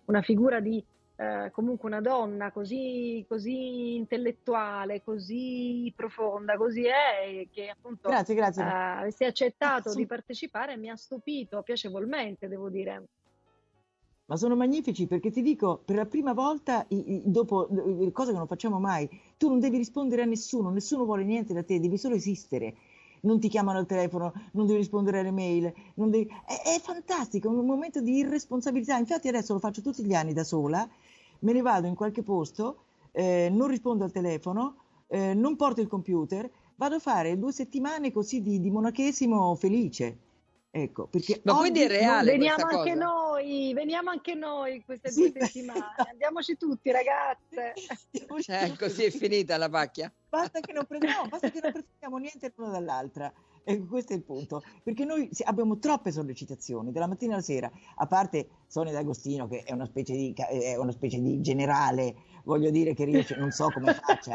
una 0.06 0.22
figura 0.22 0.60
di 0.60 0.82
eh, 1.16 1.50
comunque 1.52 1.88
una 1.88 2.00
donna 2.00 2.50
così, 2.50 3.24
così 3.28 3.94
intellettuale, 3.96 5.02
così 5.04 5.92
profonda, 5.94 6.56
così 6.56 6.86
è, 6.86 7.46
che 7.52 7.68
appunto 7.68 8.08
Grazie, 8.08 8.34
grazie. 8.34 8.62
eh, 8.64 8.66
avesse 8.66 9.24
accettato 9.26 9.90
Sono- 9.90 9.94
di 10.00 10.06
partecipare 10.06 10.76
mi 10.76 10.88
ha 10.88 10.96
stupito 10.96 11.62
piacevolmente, 11.62 12.48
devo 12.48 12.68
dire. 12.68 13.04
Ma 14.26 14.36
sono 14.36 14.56
magnifici 14.56 15.06
perché 15.06 15.30
ti 15.30 15.42
dico, 15.42 15.82
per 15.84 15.96
la 15.96 16.06
prima 16.06 16.32
volta, 16.32 16.86
dopo 16.88 17.68
cosa 18.12 18.30
che 18.30 18.38
non 18.38 18.46
facciamo 18.46 18.80
mai, 18.80 19.08
tu 19.36 19.48
non 19.48 19.60
devi 19.60 19.76
rispondere 19.76 20.22
a 20.22 20.24
nessuno, 20.24 20.70
nessuno 20.70 21.04
vuole 21.04 21.24
niente 21.24 21.52
da 21.52 21.62
te, 21.62 21.78
devi 21.78 21.98
solo 21.98 22.14
esistere. 22.14 22.74
Non 23.20 23.38
ti 23.38 23.48
chiamano 23.48 23.78
al 23.78 23.86
telefono, 23.86 24.32
non 24.52 24.66
devi 24.66 24.78
rispondere 24.78 25.20
alle 25.20 25.30
mail, 25.30 25.72
non 25.94 26.10
devi- 26.10 26.28
è, 26.46 26.76
è 26.76 26.80
fantastico, 26.80 27.48
è 27.48 27.50
un 27.50 27.66
momento 27.66 28.00
di 28.00 28.16
irresponsabilità. 28.16 28.96
Infatti 28.96 29.28
adesso 29.28 29.52
lo 29.52 29.58
faccio 29.58 29.82
tutti 29.82 30.02
gli 30.04 30.14
anni 30.14 30.32
da 30.32 30.44
sola, 30.44 30.88
me 31.40 31.52
ne 31.52 31.60
vado 31.60 31.86
in 31.86 31.94
qualche 31.94 32.22
posto, 32.22 32.84
eh, 33.12 33.48
non 33.50 33.68
rispondo 33.68 34.04
al 34.04 34.12
telefono, 34.12 34.76
eh, 35.08 35.34
non 35.34 35.56
porto 35.56 35.80
il 35.80 35.88
computer, 35.88 36.50
vado 36.76 36.96
a 36.96 36.98
fare 36.98 37.38
due 37.38 37.52
settimane 37.52 38.10
così 38.10 38.40
di, 38.40 38.58
di 38.60 38.70
monachesimo 38.70 39.54
felice. 39.54 40.18
Ecco, 40.70 41.06
perché 41.06 41.40
Ma 41.44 41.54
quindi 41.56 41.82
è 41.82 41.86
reale 41.86 42.32
Veniamo 42.32 42.64
anche 42.64 42.76
cosa? 42.76 42.94
noi, 42.94 43.23
veniamo 43.74 44.10
anche 44.10 44.34
noi 44.34 44.82
queste 44.84 45.10
Sì, 45.10 45.32
due 45.32 45.46
settimane. 45.46 45.94
Andiamoci 46.10 46.56
tutti, 46.56 46.90
ragazze. 46.90 47.72
Eh, 48.10 48.76
così 48.76 49.04
è 49.04 49.10
finita 49.10 49.56
la 49.56 49.68
pacchia. 49.68 50.12
Basta 50.28 50.60
che 50.60 50.72
non 50.72 50.84
prendiamo, 50.86 51.28
basta 51.28 51.50
che 51.50 51.60
non 51.60 51.72
prendiamo 51.72 52.18
niente 52.18 52.52
l'una 52.56 52.70
dall'altra. 52.70 53.32
Ecco, 53.66 53.86
questo 53.86 54.12
è 54.12 54.16
il 54.16 54.22
punto. 54.22 54.62
Perché 54.82 55.04
noi 55.04 55.28
abbiamo 55.44 55.78
troppe 55.78 56.12
sollecitazioni, 56.12 56.92
dalla 56.92 57.06
mattina 57.06 57.34
alla 57.34 57.42
sera, 57.42 57.70
a 57.96 58.06
parte 58.06 58.48
Sonia 58.66 58.92
D'Agostino, 58.92 59.48
che 59.48 59.62
è 59.62 59.72
una 59.72 59.86
specie 59.86 60.12
di, 60.14 60.34
una 60.76 60.92
specie 60.92 61.18
di 61.20 61.40
generale, 61.40 62.14
voglio 62.44 62.70
dire 62.70 62.94
che 62.94 63.04
riesce, 63.04 63.36
non 63.36 63.50
so 63.50 63.68
come 63.72 63.94
faccia. 63.94 64.32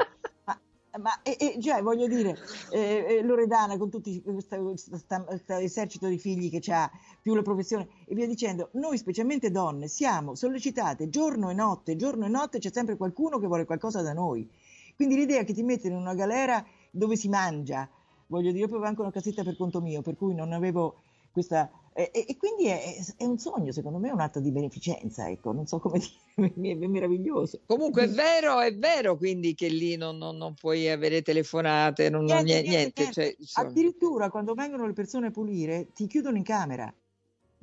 Ma, 1.02 1.22
e- 1.22 1.38
e, 1.40 1.62
cioè, 1.62 1.82
voglio 1.82 2.08
dire, 2.08 2.38
eh, 2.72 3.06
eh, 3.08 3.24
Loredana 3.24 3.78
con 3.78 3.90
tutto 3.90 4.10
questo 4.22 5.58
esercito 5.60 6.08
di 6.08 6.20
figli 6.20 6.50
che 6.50 6.72
ha, 6.72 6.90
più 7.22 7.36
la 7.36 7.42
professione 7.42 7.88
e 8.06 8.16
via 8.16 8.28
dicendo, 8.28 8.70
noi 8.74 8.98
specialmente 8.98 9.50
donne 9.50 9.88
siamo 9.88 10.36
sollecitate 10.36 11.10
giorno 11.10 11.50
e 11.50 11.54
notte, 11.54 11.96
giorno 11.96 12.26
e 12.26 12.30
notte 12.30 12.60
c'è 12.60 12.72
sempre 12.72 12.98
qualcuno 12.98 13.40
che 13.40 13.48
vuole 13.48 13.66
qualcosa 13.66 14.02
da 14.02 14.14
noi. 14.14 14.50
Quindi 14.96 15.16
l'idea 15.16 15.44
che 15.44 15.54
ti 15.54 15.64
mettono 15.64 15.96
in 15.96 16.02
una 16.02 16.14
galera 16.14 16.64
dove 16.92 17.16
si 17.16 17.30
mangia, 17.30 17.88
voglio 18.28 18.52
dire, 18.52 18.60
io 18.60 18.66
avevo 18.66 18.86
anche 18.86 19.02
una 19.02 19.12
casetta 19.12 19.44
per 19.44 19.56
conto 19.56 19.80
mio, 19.80 20.02
per 20.02 20.18
cui 20.18 20.34
non 20.34 20.52
avevo 20.52 21.02
questa... 21.32 21.70
E, 21.94 22.12
e- 22.14 22.38
quindi 22.38 22.68
è, 22.68 22.96
è 23.18 23.26
un 23.26 23.38
sogno, 23.38 23.72
secondo 23.72 23.98
me 23.98 24.10
è 24.10 24.12
un 24.12 24.22
atto 24.22 24.40
di 24.40 24.52
beneficenza, 24.52 25.30
ecco, 25.30 25.52
non 25.52 25.66
so 25.66 25.80
come 25.80 26.00
dire, 26.56 26.86
è, 26.86 26.88
meraviglioso. 26.88 27.62
Comunque 27.66 28.04
è 28.04 28.10
vero, 28.10 28.60
è 28.60 28.74
vero 28.76 29.18
quindi 29.18 29.54
che 29.56 29.68
lì 29.68 29.96
non, 29.98 30.18
non- 30.18 30.38
non 30.38 30.54
puoi 30.54 30.90
avere 30.90 31.22
telefonate, 31.22 32.10
non, 32.10 32.26
non- 32.26 32.44
Niente, 32.44 32.70
niente, 32.70 33.02
niente, 33.02 33.38
cioè, 33.44 33.66
Addirittura 33.66 34.30
quando 34.30 34.54
vengono 34.54 34.86
le 34.86 34.94
persone 34.94 35.28
a 35.28 35.32
pulire 35.32 35.88
ti 35.94 36.08
chiudono 36.08 36.38
in 36.38 36.44
camera, 36.44 36.94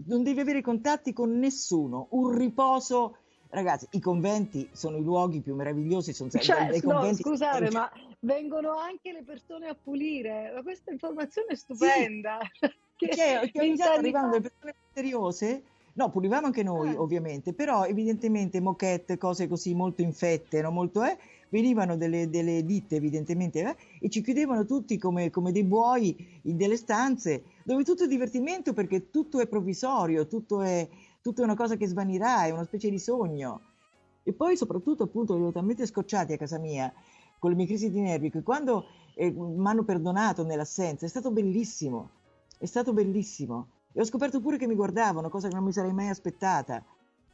non 0.07 0.23
devi 0.23 0.41
avere 0.41 0.61
contatti 0.61 1.12
con 1.12 1.39
nessuno, 1.39 2.09
un 2.11 2.37
riposo. 2.37 3.19
Ragazzi, 3.49 3.87
i 3.93 4.01
conventi 4.01 4.69
sono 4.73 4.99
i 4.99 5.03
luoghi 5.03 5.41
più 5.41 5.55
meravigliosi, 5.55 6.12
sono 6.12 6.29
sempre 6.29 6.55
Cioè, 6.55 6.81
no, 6.83 6.95
conventi- 6.95 7.23
scusate, 7.23 7.71
ma 7.71 7.91
vengono 8.21 8.77
anche 8.77 9.12
le 9.12 9.23
persone 9.23 9.69
a 9.69 9.75
pulire. 9.75 10.51
Ma 10.53 10.62
questa 10.62 10.91
informazione 10.91 11.53
è 11.53 11.55
stupenda. 11.55 12.39
Che 12.96 13.09
Che, 13.09 13.14
che 13.14 13.37
ogni 13.37 13.50
tanto 13.50 13.59
vent'anni 13.61 13.96
arrivavano 13.98 14.32
fa- 14.32 14.38
le 14.38 14.40
persone 14.40 14.74
misteriose, 14.82 15.62
no, 15.94 16.11
pulivamo 16.11 16.46
anche 16.46 16.62
noi 16.62 16.92
Eh. 16.92 16.96
ovviamente, 16.96 17.52
però 17.52 17.85
evidentemente 17.85 18.61
moquette, 18.61 19.18
cose 19.18 19.48
così 19.48 19.74
molto 19.74 20.02
infette, 20.02 20.62
no? 20.62 20.70
molto, 20.70 21.02
eh, 21.02 21.16
venivano 21.50 21.96
delle, 21.96 22.28
delle 22.28 22.64
ditte 22.64 22.96
evidentemente 22.96 23.61
eh, 23.61 23.76
e 24.00 24.09
ci 24.09 24.22
chiudevano 24.22 24.64
tutti 24.64 24.98
come, 24.98 25.30
come 25.30 25.52
dei 25.52 25.62
buoi 25.64 26.40
in 26.42 26.56
delle 26.56 26.76
stanze 26.76 27.44
dove 27.64 27.85
tutto 27.85 28.04
è 28.04 28.09
divertimento 28.09 28.72
perché 28.72 29.11
tutto 29.11 29.40
è 29.40 29.46
provvisorio, 29.46 30.26
tutto 30.26 30.62
è, 30.62 30.88
tutto 31.20 31.42
è 31.42 31.44
una 31.44 31.54
cosa 31.54 31.76
che 31.76 31.87
svanirà, 31.87 32.44
è 32.46 32.50
una 32.50 32.64
specie 32.64 32.90
di 32.90 32.98
sogno. 32.98 33.61
E 34.22 34.32
poi 34.32 34.56
soprattutto 34.56 35.04
appunto 35.04 35.37
li 35.37 35.44
ho 35.44 35.52
talmente 35.52 35.87
scocciati 35.87 36.32
a 36.32 36.37
casa 36.37 36.59
mia 36.59 36.92
con 37.38 37.50
le 37.50 37.56
mie 37.56 37.66
crisi 37.66 37.90
di 37.90 38.00
nervi 38.00 38.30
che 38.30 38.42
quando 38.42 38.87
eh, 39.14 39.30
mi 39.30 39.66
hanno 39.68 39.85
perdonato 39.85 40.42
nell'assenza 40.42 41.06
è 41.06 41.09
stato 41.09 41.30
bellissimo, 41.30 42.11
è 42.59 42.66
stato 42.66 42.92
bellissimo. 42.92 43.71
E 43.92 44.01
ho 44.01 44.05
scoperto 44.05 44.40
pure 44.40 44.59
che 44.59 44.66
mi 44.66 44.75
guardavano, 44.75 45.29
cosa 45.29 45.49
che 45.49 45.55
non 45.55 45.64
mi 45.64 45.73
sarei 45.73 45.92
mai 45.92 46.09
aspettata. 46.09 46.85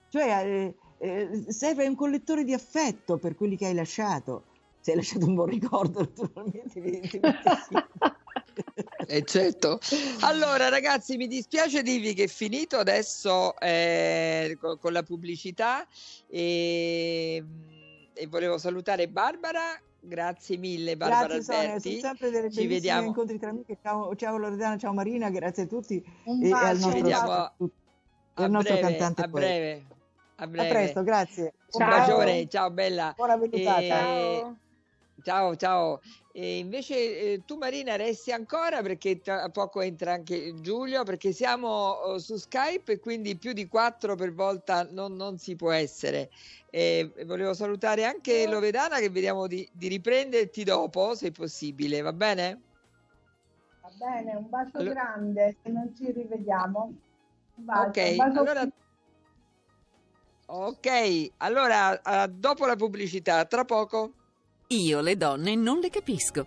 Cioè 0.09 0.45
eh, 0.45 0.77
eh, 0.99 1.45
serve 1.49 1.87
un 1.87 1.95
collettore 1.95 2.45
di 2.45 2.53
affetto 2.53 3.19
per 3.19 3.35
quelli 3.35 3.57
che 3.57 3.67
hai 3.67 3.75
lasciato. 3.75 4.45
Se 4.81 4.91
hai 4.91 4.97
lasciato 4.97 5.27
un 5.27 5.35
buon 5.35 5.49
ricordo, 5.49 6.01
naturalmente, 6.01 6.79
evidentemente 6.79 7.51
sì. 7.69 7.75
Eh, 9.07 9.25
certo. 9.25 9.81
Allora, 10.21 10.69
ragazzi, 10.69 11.17
mi 11.17 11.27
dispiace 11.27 11.83
dirvi 11.83 12.15
che 12.15 12.25
è 12.25 12.29
finito 12.29 12.77
adesso 12.77 13.59
eh, 13.59 14.57
co- 14.61 14.77
con, 14.79 14.93
la 14.93 15.03
pubblicità 15.03 15.87
e, 16.29 17.45
e 18.13 18.27
volevo 18.27 18.59
salutare 18.59 19.09
Barbara. 19.09 19.81
Grazie 20.05 20.57
mille, 20.57 20.97
Barbara 20.97 21.27
Grazie 21.27 21.43
Sonia, 21.43 21.61
Alberti. 21.61 21.89
sono 21.91 22.01
sempre 22.01 22.31
delle 22.31 22.51
Ci 22.51 22.67
vediamo. 22.67 23.07
incontri 23.07 23.39
tra 23.39 23.51
amiche. 23.51 23.79
Ciao, 23.81 24.15
ciao 24.17 24.37
Loredana, 24.37 24.77
ciao 24.77 24.93
Marina, 24.93 25.31
grazie 25.31 25.63
a 25.63 25.67
tutti 25.67 26.03
Un 26.25 26.43
e, 26.43 26.49
e 26.49 26.53
al 26.53 26.61
bacio, 26.61 26.75
Ci 26.75 26.81
nostro, 26.81 26.97
un 26.97 27.03
vediamo 27.03 27.31
a, 27.31 27.55
al 28.35 28.51
nostro 28.51 28.75
breve, 28.75 28.89
cantante 28.89 29.23
a 29.23 29.29
breve. 29.29 29.85
A 30.35 30.43
A 30.43 30.47
breve. 30.49 30.69
presto, 30.69 31.03
grazie. 31.05 31.53
Un 31.71 31.81
Ciao. 31.81 31.89
bacione, 31.89 32.49
ciao 32.49 32.71
bella. 32.73 33.13
Buona 33.17 33.37
vellutata. 33.37 33.81
E- 33.81 33.87
Ciao. 33.89 34.57
Ciao, 35.23 35.55
ciao. 35.55 36.01
E 36.33 36.59
invece 36.59 36.95
eh, 37.35 37.45
tu 37.45 37.57
Marina 37.57 37.95
resti 37.97 38.33
ancora 38.33 38.83
perché 38.83 39.21
tra 39.21 39.49
poco 39.51 39.81
entra 39.81 40.13
anche 40.13 40.55
Giulio 40.61 41.05
perché 41.05 41.33
siamo 41.33 42.15
eh, 42.15 42.19
su 42.19 42.37
Skype 42.37 42.93
e 42.93 42.99
quindi 42.99 43.39
più 43.39 43.53
di 43.53 43.69
quattro 43.69 44.17
per 44.17 44.33
volta 44.35 44.83
non, 44.91 45.15
non 45.15 45.39
si 45.39 45.55
può 45.55 45.71
essere. 45.71 46.31
E 46.69 47.13
volevo 47.25 47.55
salutare 47.55 48.05
anche 48.05 48.47
Lovedana 48.49 48.99
che 48.99 49.11
vediamo 49.11 49.47
di, 49.47 49.69
di 49.73 49.89
riprenderti 49.89 50.65
dopo 50.65 51.15
se 51.15 51.31
possibile, 51.31 52.01
va 52.01 52.13
bene? 52.13 52.63
Va 53.81 53.91
bene, 53.91 54.35
un 54.35 54.49
bacio 54.49 54.79
Allo- 54.79 54.93
grande, 54.93 55.57
se 55.63 55.71
non 55.71 55.95
ci 55.95 56.11
rivediamo. 56.11 56.93
Un 57.55 57.65
bacio, 57.65 58.01
Ok, 58.01 58.09
un 58.09 58.17
bacio 58.17 58.39
allora 58.41 58.69
Ok, 60.55 61.33
allora 61.39 61.99
dopo 62.29 62.67
la 62.67 62.77
pubblicità, 62.77 63.47
tra 63.47 63.65
poco. 63.65 64.13
Io 64.75 65.03
le 65.03 65.19
donne 65.19 65.55
non 65.55 65.81
le 65.81 65.91
capisco. 65.91 66.47